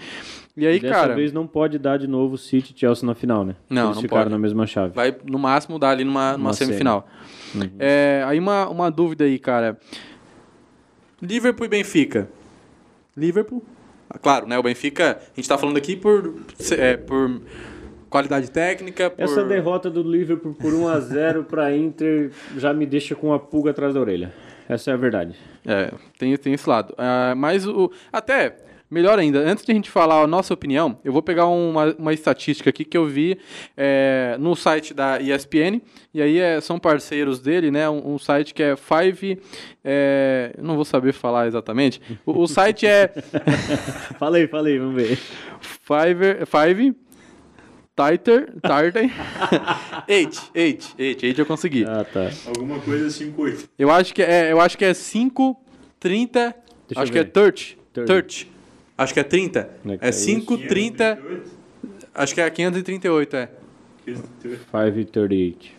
E 0.54 0.66
aí, 0.66 0.78
Dessa 0.78 0.92
cara. 0.92 1.14
vez 1.14 1.32
não 1.32 1.46
pode 1.46 1.78
dar 1.78 1.96
de 1.96 2.06
novo 2.06 2.36
City 2.36 2.74
e 2.76 2.78
Chelsea 2.78 3.06
na 3.06 3.14
final, 3.14 3.42
né? 3.42 3.56
Não, 3.70 3.84
Eles 3.84 3.96
não 3.96 4.02
ficaram 4.02 4.24
pode. 4.24 4.32
na 4.32 4.38
mesma 4.38 4.66
chave. 4.66 4.92
Vai 4.92 5.16
no 5.24 5.38
máximo 5.38 5.78
dar 5.78 5.92
ali 5.92 6.04
numa, 6.04 6.36
numa 6.36 6.52
semifinal. 6.52 7.08
Semi. 7.52 7.64
Uhum. 7.64 7.70
É, 7.78 8.22
aí 8.26 8.38
uma, 8.38 8.68
uma 8.68 8.90
dúvida 8.90 9.24
aí, 9.24 9.38
cara. 9.38 9.78
Liverpool 11.22 11.64
e 11.64 11.68
Benfica. 11.70 12.28
Liverpool. 13.16 13.62
Claro, 14.22 14.46
né? 14.46 14.58
O 14.58 14.62
Benfica, 14.62 15.18
a 15.20 15.36
gente 15.36 15.48
tá 15.48 15.58
falando 15.58 15.76
aqui 15.76 15.96
por, 15.96 16.34
é, 16.76 16.96
por 16.96 17.40
qualidade 18.08 18.50
técnica. 18.50 19.10
Por... 19.10 19.22
Essa 19.22 19.44
derrota 19.44 19.90
do 19.90 20.02
Liverpool 20.02 20.54
por 20.54 20.72
1 20.72 20.88
a 20.88 21.00
0 21.00 21.44
para 21.44 21.76
Inter 21.76 22.30
já 22.56 22.72
me 22.72 22.86
deixa 22.86 23.14
com 23.14 23.32
a 23.32 23.38
pulga 23.38 23.70
atrás 23.70 23.94
da 23.94 24.00
orelha. 24.00 24.32
Essa 24.68 24.90
é 24.90 24.94
a 24.94 24.96
verdade. 24.96 25.34
É, 25.66 25.92
tem, 26.18 26.36
tem 26.36 26.52
esse 26.52 26.68
lado. 26.68 26.92
Uh, 26.92 27.36
mas 27.36 27.66
o. 27.66 27.90
Até. 28.12 28.67
Melhor 28.90 29.18
ainda, 29.18 29.40
antes 29.40 29.64
de 29.64 29.72
a 29.72 29.74
gente 29.74 29.90
falar 29.90 30.22
a 30.22 30.26
nossa 30.26 30.54
opinião, 30.54 30.98
eu 31.04 31.12
vou 31.12 31.22
pegar 31.22 31.46
uma, 31.46 31.94
uma 31.98 32.14
estatística 32.14 32.70
aqui 32.70 32.84
que 32.84 32.96
eu 32.96 33.06
vi 33.06 33.38
é, 33.76 34.36
no 34.40 34.56
site 34.56 34.94
da 34.94 35.20
ESPN, 35.20 35.82
e 36.14 36.22
aí 36.22 36.38
é, 36.38 36.58
são 36.60 36.78
parceiros 36.78 37.38
dele, 37.38 37.70
né? 37.70 37.88
Um, 37.90 38.14
um 38.14 38.18
site 38.18 38.54
que 38.54 38.62
é 38.62 38.76
Five. 38.76 39.38
É, 39.84 40.54
não 40.58 40.74
vou 40.74 40.84
saber 40.86 41.12
falar 41.12 41.46
exatamente. 41.46 42.00
O, 42.24 42.42
o 42.42 42.46
site 42.48 42.86
é. 42.86 43.12
falei, 44.18 44.48
falei, 44.48 44.78
vamos 44.78 44.94
ver. 44.94 45.18
Five. 45.60 46.46
Five 46.46 46.94
Tighter, 47.98 48.54
Tartar. 48.62 49.10
eight, 50.06 50.38
eight, 50.54 50.94
eight, 50.96 51.26
eight 51.26 51.38
eu 51.40 51.44
consegui. 51.44 51.84
Ah, 51.84 52.04
tá. 52.04 52.30
Alguma 52.46 52.78
coisa 52.78 53.10
5, 53.10 53.42
8. 53.42 53.70
Eu 53.76 53.90
acho 53.90 54.14
que 54.14 54.22
é, 54.22 54.52
eu 54.52 54.60
acho 54.60 54.78
que 54.78 54.84
é 54.84 54.94
5, 54.94 55.60
30. 55.98 56.54
Deixa 56.86 57.02
acho 57.02 57.10
que 57.10 57.18
é 57.18 57.24
30. 57.24 57.52
30. 57.92 58.57
Acho 58.98 59.14
que 59.14 59.20
é 59.20 59.22
30. 59.22 59.70
É, 60.00 60.08
é 60.08 60.12
5, 60.12 60.58
30. 60.58 61.18
Acho 62.14 62.34
que 62.34 62.40
é 62.40 62.50
538, 62.50 63.36
é. 63.36 63.50
538. 64.04 65.78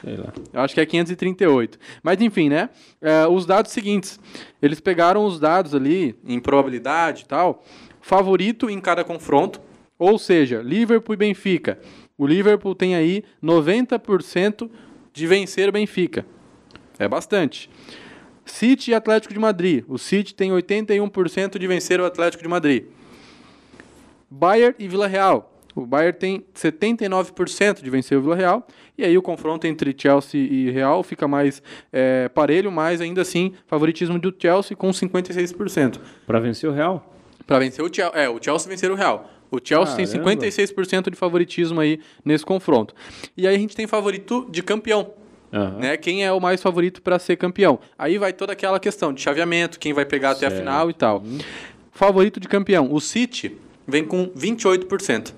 Sei 0.00 0.16
lá. 0.16 0.32
Eu 0.52 0.60
acho 0.60 0.74
que 0.74 0.80
é 0.80 0.86
538. 0.86 1.78
Mas 2.02 2.20
enfim, 2.20 2.48
né? 2.48 2.70
É, 3.00 3.26
os 3.26 3.44
dados 3.44 3.72
seguintes. 3.72 4.18
Eles 4.62 4.80
pegaram 4.80 5.26
os 5.26 5.40
dados 5.40 5.74
ali, 5.74 6.14
em 6.24 6.40
probabilidade 6.40 7.22
e 7.22 7.26
tal, 7.26 7.64
favorito 8.00 8.70
em 8.70 8.80
cada 8.80 9.04
confronto 9.04 9.60
ou 10.02 10.18
seja, 10.18 10.60
Liverpool 10.60 11.14
e 11.14 11.16
Benfica. 11.16 11.78
O 12.18 12.26
Liverpool 12.26 12.74
tem 12.74 12.96
aí 12.96 13.22
90% 13.40 14.68
de 15.12 15.26
vencer 15.28 15.68
o 15.68 15.72
Benfica. 15.72 16.26
É 16.98 17.06
bastante. 17.06 17.70
City 18.44 18.90
e 18.90 18.94
Atlético 18.94 19.32
de 19.32 19.40
Madrid. 19.40 19.84
O 19.88 19.98
City 19.98 20.34
tem 20.34 20.50
81% 20.50 21.58
de 21.58 21.66
vencer 21.66 22.00
o 22.00 22.04
Atlético 22.04 22.42
de 22.42 22.48
Madrid. 22.48 22.84
Bayern 24.30 24.74
e 24.78 24.88
Vila 24.88 25.06
Real. 25.06 25.48
O 25.74 25.86
Bayern 25.86 26.18
tem 26.18 26.44
79% 26.54 27.82
de 27.82 27.90
vencer 27.90 28.18
o 28.18 28.22
Vila 28.22 28.36
Real. 28.36 28.66
E 28.96 29.04
aí 29.04 29.16
o 29.16 29.22
confronto 29.22 29.66
entre 29.66 29.94
Chelsea 29.96 30.40
e 30.40 30.70
Real 30.70 31.02
fica 31.02 31.26
mais 31.26 31.62
é, 31.92 32.28
parelho, 32.28 32.70
mas 32.70 33.00
ainda 33.00 33.22
assim, 33.22 33.54
favoritismo 33.66 34.18
do 34.18 34.34
Chelsea 34.36 34.76
com 34.76 34.90
56%. 34.90 35.98
Para 36.26 36.40
vencer 36.40 36.68
o 36.68 36.72
Real? 36.72 37.14
Para 37.46 37.58
vencer 37.58 37.84
o 37.84 37.92
Chelsea. 37.92 38.20
É, 38.20 38.28
o 38.28 38.42
Chelsea 38.42 38.68
vencer 38.68 38.90
o 38.90 38.94
Real. 38.94 39.30
O 39.50 39.58
Chelsea 39.62 40.06
Caramba. 40.06 40.36
tem 40.36 40.50
56% 40.50 41.10
de 41.10 41.16
favoritismo 41.16 41.80
aí 41.80 42.00
nesse 42.24 42.44
confronto. 42.44 42.94
E 43.36 43.46
aí 43.46 43.54
a 43.54 43.58
gente 43.58 43.76
tem 43.76 43.86
favorito 43.86 44.48
de 44.50 44.62
campeão. 44.62 45.12
Uhum. 45.52 45.78
Né? 45.78 45.96
Quem 45.96 46.24
é 46.24 46.32
o 46.32 46.40
mais 46.40 46.62
favorito 46.62 47.02
para 47.02 47.18
ser 47.18 47.36
campeão? 47.36 47.78
Aí 47.98 48.16
vai 48.18 48.32
toda 48.32 48.52
aquela 48.52 48.80
questão 48.80 49.12
de 49.12 49.20
chaveamento, 49.20 49.78
quem 49.78 49.92
vai 49.92 50.04
pegar 50.04 50.34
certo. 50.34 50.44
até 50.44 50.54
a 50.54 50.58
final 50.58 50.90
e 50.90 50.94
tal. 50.94 51.18
Uhum. 51.18 51.38
Favorito 51.92 52.40
de 52.40 52.48
campeão. 52.48 52.92
O 52.92 53.00
City 53.00 53.56
vem 53.86 54.04
com 54.04 54.28
28%. 54.28 55.34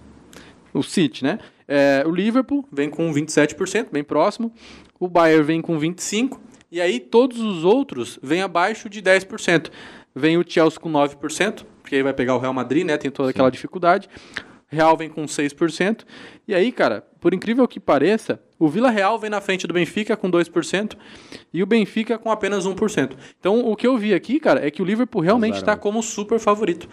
O 0.72 0.83
City, 0.83 1.24
né? 1.24 1.38
É, 1.66 2.05
o 2.07 2.11
Liverpool 2.11 2.66
vem 2.70 2.88
com 2.88 3.12
27%, 3.12 3.88
bem 3.90 4.05
próximo. 4.05 4.53
O 5.00 5.09
Bayern 5.09 5.44
vem 5.44 5.61
com 5.61 5.79
25%. 5.79 6.38
E 6.70 6.81
aí 6.81 6.98
todos 6.98 7.40
os 7.40 7.64
outros 7.64 8.18
vêm 8.22 8.42
abaixo 8.42 8.88
de 8.88 9.00
10%. 9.00 9.70
Vem 10.14 10.37
o 10.37 10.44
Chelsea 10.46 10.81
com 10.81 10.90
9%, 10.90 11.64
porque 11.83 11.96
aí 11.96 12.03
vai 12.03 12.12
pegar 12.12 12.35
o 12.35 12.38
Real 12.38 12.53
Madrid, 12.53 12.85
né? 12.85 12.96
Tem 12.96 13.11
toda 13.11 13.29
Sim. 13.29 13.31
aquela 13.31 13.50
dificuldade. 13.50 14.09
Real 14.74 14.96
vem 14.96 15.08
com 15.08 15.24
6%. 15.24 16.04
E 16.46 16.54
aí, 16.54 16.70
cara, 16.70 17.06
por 17.20 17.32
incrível 17.32 17.66
que 17.66 17.80
pareça, 17.80 18.40
o 18.58 18.68
Vila 18.68 18.90
Real 18.90 19.18
vem 19.18 19.30
na 19.30 19.40
frente 19.40 19.66
do 19.66 19.72
Benfica 19.72 20.16
com 20.16 20.30
2% 20.30 20.96
e 21.52 21.62
o 21.62 21.66
Benfica 21.66 22.18
com 22.18 22.30
apenas 22.30 22.66
1%. 22.66 23.12
Então, 23.40 23.60
o 23.60 23.74
que 23.74 23.87
eu 23.87 23.96
vi 23.96 24.12
aqui, 24.12 24.38
cara, 24.38 24.66
é 24.66 24.70
que 24.70 24.82
o 24.82 24.84
Liverpool 24.84 25.22
realmente 25.22 25.56
está 25.56 25.76
como 25.76 26.02
super 26.02 26.38
favorito 26.38 26.88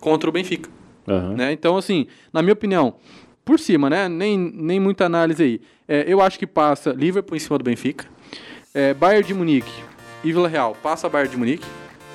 contra 0.00 0.28
o 0.28 0.32
Benfica. 0.32 0.68
Uhum. 1.06 1.36
Né? 1.36 1.52
Então, 1.52 1.76
assim, 1.76 2.06
na 2.32 2.42
minha 2.42 2.52
opinião, 2.52 2.96
por 3.44 3.58
cima, 3.58 3.90
né? 3.90 4.08
Nem, 4.08 4.38
nem 4.38 4.78
muita 4.78 5.06
análise 5.06 5.42
aí. 5.42 5.60
É, 5.88 6.04
eu 6.06 6.20
acho 6.20 6.38
que 6.38 6.46
passa 6.46 6.92
Liverpool 6.92 7.36
em 7.36 7.40
cima 7.40 7.58
do 7.58 7.64
Benfica. 7.64 8.06
É, 8.72 8.94
Bayern 8.94 9.26
de 9.26 9.34
Munique 9.34 9.72
e 10.22 10.32
Vila 10.32 10.48
Real 10.48 10.76
passa 10.82 11.08
Bayern 11.08 11.32
de 11.32 11.36
Munique. 11.36 11.66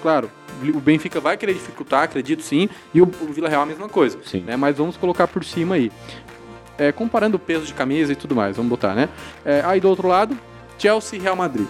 Claro, 0.01 0.30
o 0.74 0.80
Benfica 0.80 1.20
vai 1.20 1.38
querer 1.38 1.54
dificultar, 1.54 2.04
acredito 2.04 2.41
sim, 2.41 2.70
e 2.94 3.02
o, 3.02 3.06
o 3.06 3.34
Vila 3.34 3.50
Real 3.50 3.63
a 3.63 3.65
mesma 3.65 3.89
coisa. 3.89 4.18
Sim. 4.26 4.41
Né? 4.41 4.56
Mas 4.56 4.78
vamos 4.78 4.98
colocar 4.98 5.28
por 5.28 5.44
cima 5.44 5.76
aí. 5.76 5.91
É, 6.78 6.91
comparando 6.91 7.38
o 7.38 7.39
peso 7.39 7.65
de 7.65 7.74
camisa 7.74 8.12
e 8.12 8.15
tudo 8.15 8.36
mais, 8.36 8.58
vamos 8.58 8.70
botar, 8.70 8.94
né? 8.94 9.08
É, 9.46 9.62
aí 9.65 9.80
do 9.80 9.88
outro 9.88 10.08
lado, 10.08 10.38
Chelsea 10.78 11.18
e 11.18 11.22
Real 11.22 11.36
Madrid. 11.36 11.68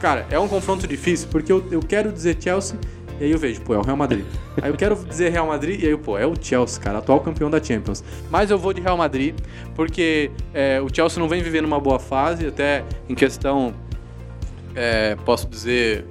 Cara, 0.00 0.26
é 0.30 0.38
um 0.38 0.48
confronto 0.48 0.86
difícil, 0.86 1.28
porque 1.28 1.50
eu, 1.52 1.64
eu 1.70 1.80
quero 1.80 2.12
dizer 2.12 2.36
Chelsea 2.40 2.78
e 3.20 3.26
aí 3.26 3.30
eu 3.30 3.38
vejo, 3.38 3.60
pô, 3.60 3.72
é 3.74 3.78
o 3.78 3.82
Real 3.82 3.96
Madrid. 3.96 4.24
aí 4.60 4.68
eu 4.68 4.76
quero 4.76 4.96
dizer 4.96 5.30
Real 5.30 5.46
Madrid 5.46 5.80
e 5.80 5.86
aí, 5.86 5.96
pô, 5.96 6.18
é 6.18 6.26
o 6.26 6.34
Chelsea, 6.40 6.82
cara, 6.82 6.98
atual 6.98 7.20
campeão 7.20 7.48
da 7.48 7.62
Champions. 7.62 8.02
Mas 8.28 8.50
eu 8.50 8.58
vou 8.58 8.72
de 8.72 8.80
Real 8.80 8.96
Madrid, 8.96 9.34
porque 9.76 10.30
é, 10.52 10.80
o 10.80 10.92
Chelsea 10.92 11.20
não 11.20 11.28
vem 11.28 11.40
vivendo 11.40 11.64
uma 11.66 11.78
boa 11.78 12.00
fase, 12.00 12.48
até 12.48 12.84
em 13.08 13.14
questão, 13.14 13.72
é, 14.74 15.16
posso 15.24 15.48
dizer, 15.48 16.04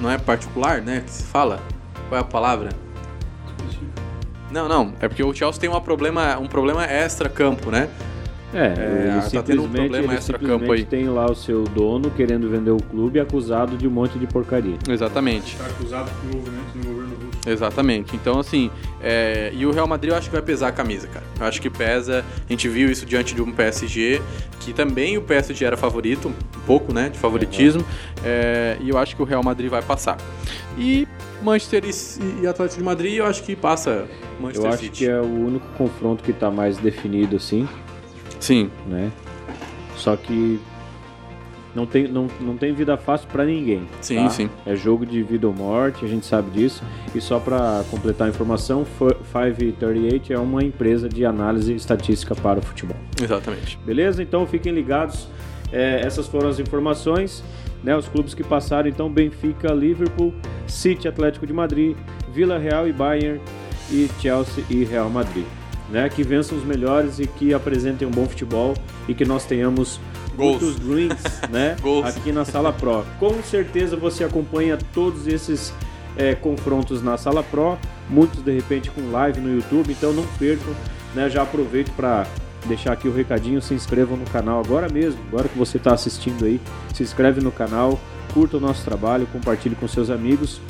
não 0.00 0.10
é 0.10 0.18
particular, 0.18 0.80
né? 0.80 1.02
Que 1.04 1.10
se 1.10 1.22
fala? 1.24 1.60
Qual 2.08 2.18
é 2.18 2.20
a 2.20 2.24
palavra? 2.24 2.70
Não, 4.50 4.68
não. 4.68 4.94
É 5.00 5.08
porque 5.08 5.22
o 5.22 5.34
Chelsea 5.34 5.60
tem 5.60 5.68
uma 5.68 5.80
problema, 5.80 6.38
um 6.38 6.46
problema 6.46 6.84
extra-campo, 6.84 7.70
né? 7.70 7.88
É, 8.54 8.66
é 9.26 9.28
tá 9.32 9.42
tendo 9.42 9.64
um 9.64 9.68
problema 9.68 10.14
extra-campo 10.14 10.72
aí. 10.72 10.84
tem 10.84 11.08
lá 11.08 11.26
o 11.26 11.34
seu 11.34 11.64
dono 11.64 12.10
querendo 12.10 12.48
vender 12.48 12.70
o 12.70 12.82
clube 12.82 13.18
acusado 13.18 13.76
de 13.76 13.86
um 13.86 13.90
monte 13.90 14.18
de 14.18 14.26
porcaria. 14.26 14.76
Exatamente. 14.88 15.54
Está 15.54 15.66
acusado 15.66 16.10
por 16.10 16.28
envolvimento 16.28 16.78
no 16.78 16.84
governo 16.84 17.14
russo. 17.16 17.48
Exatamente. 17.48 18.16
Então, 18.16 18.38
assim, 18.38 18.70
é... 19.02 19.50
e 19.54 19.66
o 19.66 19.72
Real 19.72 19.86
Madrid 19.86 20.12
eu 20.12 20.18
acho 20.18 20.28
que 20.28 20.34
vai 20.34 20.42
pesar 20.42 20.68
a 20.68 20.72
camisa, 20.72 21.08
cara. 21.08 21.24
Eu 21.38 21.46
acho 21.46 21.60
que 21.60 21.68
pesa. 21.68 22.24
A 22.48 22.52
gente 22.52 22.68
viu 22.68 22.90
isso 22.90 23.04
diante 23.04 23.34
de 23.34 23.42
um 23.42 23.52
PSG, 23.52 24.22
que 24.60 24.72
também 24.72 25.18
o 25.18 25.22
PSG 25.22 25.64
era 25.64 25.76
favorito, 25.76 26.28
um 26.28 26.60
pouco, 26.66 26.94
né, 26.94 27.08
de 27.08 27.18
favoritismo. 27.18 27.84
É... 28.24 28.76
E 28.80 28.88
eu 28.88 28.98
acho 28.98 29.16
que 29.16 29.22
o 29.22 29.24
Real 29.24 29.42
Madrid 29.42 29.68
vai 29.68 29.82
passar. 29.82 30.16
E 30.78 31.06
Manchester 31.42 31.84
e 32.42 32.46
Atlético 32.46 32.78
de 32.78 32.84
Madrid, 32.84 33.14
eu 33.14 33.26
acho 33.26 33.42
que 33.42 33.54
passa 33.54 34.06
Manchester 34.40 34.66
Eu 34.66 34.74
acho 34.74 34.84
City. 34.84 34.98
que 34.98 35.10
é 35.10 35.20
o 35.20 35.46
único 35.46 35.66
confronto 35.76 36.22
que 36.22 36.30
está 36.30 36.50
mais 36.50 36.78
definido, 36.78 37.36
assim. 37.36 37.68
Sim. 38.40 38.70
Né? 38.86 39.10
Só 39.96 40.16
que 40.16 40.60
não 41.76 41.84
tem, 41.84 42.08
não, 42.08 42.26
não 42.40 42.56
tem 42.56 42.72
vida 42.72 42.96
fácil 42.96 43.28
para 43.28 43.44
ninguém. 43.44 43.86
Sim, 44.00 44.16
tá? 44.16 44.30
sim. 44.30 44.50
É 44.64 44.74
jogo 44.74 45.04
de 45.04 45.22
vida 45.22 45.46
ou 45.46 45.52
morte, 45.52 46.06
a 46.06 46.08
gente 46.08 46.24
sabe 46.24 46.50
disso. 46.50 46.82
E 47.14 47.20
só 47.20 47.38
para 47.38 47.84
completar 47.90 48.26
a 48.26 48.30
informação, 48.30 48.86
538 48.98 50.32
é 50.32 50.38
uma 50.38 50.64
empresa 50.64 51.06
de 51.06 51.26
análise 51.26 51.74
estatística 51.74 52.34
para 52.34 52.60
o 52.60 52.62
futebol. 52.62 52.96
Exatamente. 53.22 53.78
Beleza? 53.84 54.22
Então 54.22 54.46
fiquem 54.46 54.72
ligados. 54.72 55.28
É, 55.70 56.00
essas 56.00 56.26
foram 56.26 56.48
as 56.48 56.58
informações. 56.58 57.44
Né, 57.84 57.94
os 57.94 58.08
clubes 58.08 58.34
que 58.34 58.42
passaram, 58.42 58.88
então, 58.88 59.08
Benfica, 59.08 59.72
Liverpool, 59.72 60.34
City, 60.66 61.06
Atlético 61.06 61.46
de 61.46 61.52
Madrid, 61.52 61.96
Vila 62.32 62.58
Real 62.58 62.88
e 62.88 62.92
Bayern, 62.92 63.38
e 63.92 64.10
Chelsea 64.18 64.64
e 64.68 64.82
Real 64.82 65.08
Madrid 65.08 65.44
né? 65.90 66.08
Que 66.08 66.22
vençam 66.22 66.56
os 66.56 66.64
melhores 66.64 67.18
e 67.18 67.26
que 67.26 67.54
apresentem 67.54 68.06
um 68.06 68.10
bom 68.10 68.26
futebol 68.26 68.74
e 69.08 69.14
que 69.14 69.24
nós 69.24 69.44
tenhamos 69.44 70.00
Goals. 70.36 70.62
muitos 70.62 70.80
drinks, 70.80 71.40
né? 71.50 71.76
aqui 72.04 72.32
na 72.32 72.44
Sala 72.44 72.72
Pro. 72.72 73.04
Com 73.18 73.42
certeza 73.42 73.96
você 73.96 74.24
acompanha 74.24 74.78
todos 74.92 75.26
esses 75.26 75.72
é, 76.16 76.34
confrontos 76.34 77.02
na 77.02 77.16
Sala 77.16 77.42
Pro, 77.42 77.78
muitos 78.08 78.42
de 78.42 78.52
repente 78.52 78.90
com 78.90 79.10
live 79.10 79.40
no 79.40 79.54
YouTube, 79.54 79.92
então 79.92 80.12
não 80.12 80.26
percam, 80.38 80.74
né? 81.14 81.28
Já 81.28 81.42
aproveito 81.42 81.90
para 81.92 82.26
deixar 82.66 82.92
aqui 82.92 83.06
o 83.06 83.14
recadinho, 83.14 83.62
se 83.62 83.74
inscrevam 83.74 84.16
no 84.16 84.24
canal 84.26 84.60
agora 84.60 84.88
mesmo, 84.88 85.20
agora 85.28 85.48
que 85.48 85.56
você 85.56 85.76
está 85.76 85.94
assistindo 85.94 86.44
aí, 86.44 86.60
se 86.92 87.02
inscreve 87.02 87.40
no 87.40 87.52
canal, 87.52 87.98
curta 88.34 88.56
o 88.56 88.60
nosso 88.60 88.84
trabalho, 88.84 89.26
compartilhe 89.32 89.74
com 89.76 89.86
seus 89.86 90.10
amigos 90.10 90.60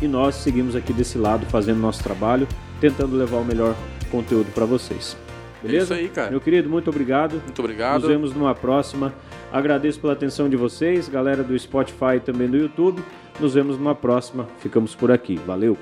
e 0.00 0.08
nós 0.08 0.36
seguimos 0.36 0.74
aqui 0.74 0.92
desse 0.92 1.18
lado 1.18 1.44
fazendo 1.46 1.78
nosso 1.78 2.02
trabalho, 2.02 2.48
tentando 2.80 3.16
levar 3.16 3.36
o 3.36 3.44
melhor 3.44 3.74
conteúdo 4.10 4.52
para 4.52 4.64
vocês. 4.64 5.16
Beleza? 5.62 5.94
É 5.94 5.98
isso 5.98 6.04
aí, 6.04 6.08
cara. 6.08 6.30
Meu 6.30 6.40
querido, 6.40 6.68
muito 6.68 6.90
obrigado. 6.90 7.40
Muito 7.44 7.58
obrigado. 7.60 8.00
Nos 8.00 8.08
vemos 8.08 8.34
numa 8.34 8.54
próxima. 8.54 9.12
Agradeço 9.52 10.00
pela 10.00 10.12
atenção 10.12 10.48
de 10.48 10.56
vocês, 10.56 11.08
galera 11.08 11.42
do 11.42 11.58
Spotify 11.58 12.16
e 12.16 12.20
também 12.20 12.48
do 12.48 12.56
YouTube. 12.56 13.02
Nos 13.38 13.54
vemos 13.54 13.76
numa 13.76 13.94
próxima. 13.94 14.46
Ficamos 14.58 14.94
por 14.94 15.10
aqui. 15.10 15.36
Valeu! 15.46 15.76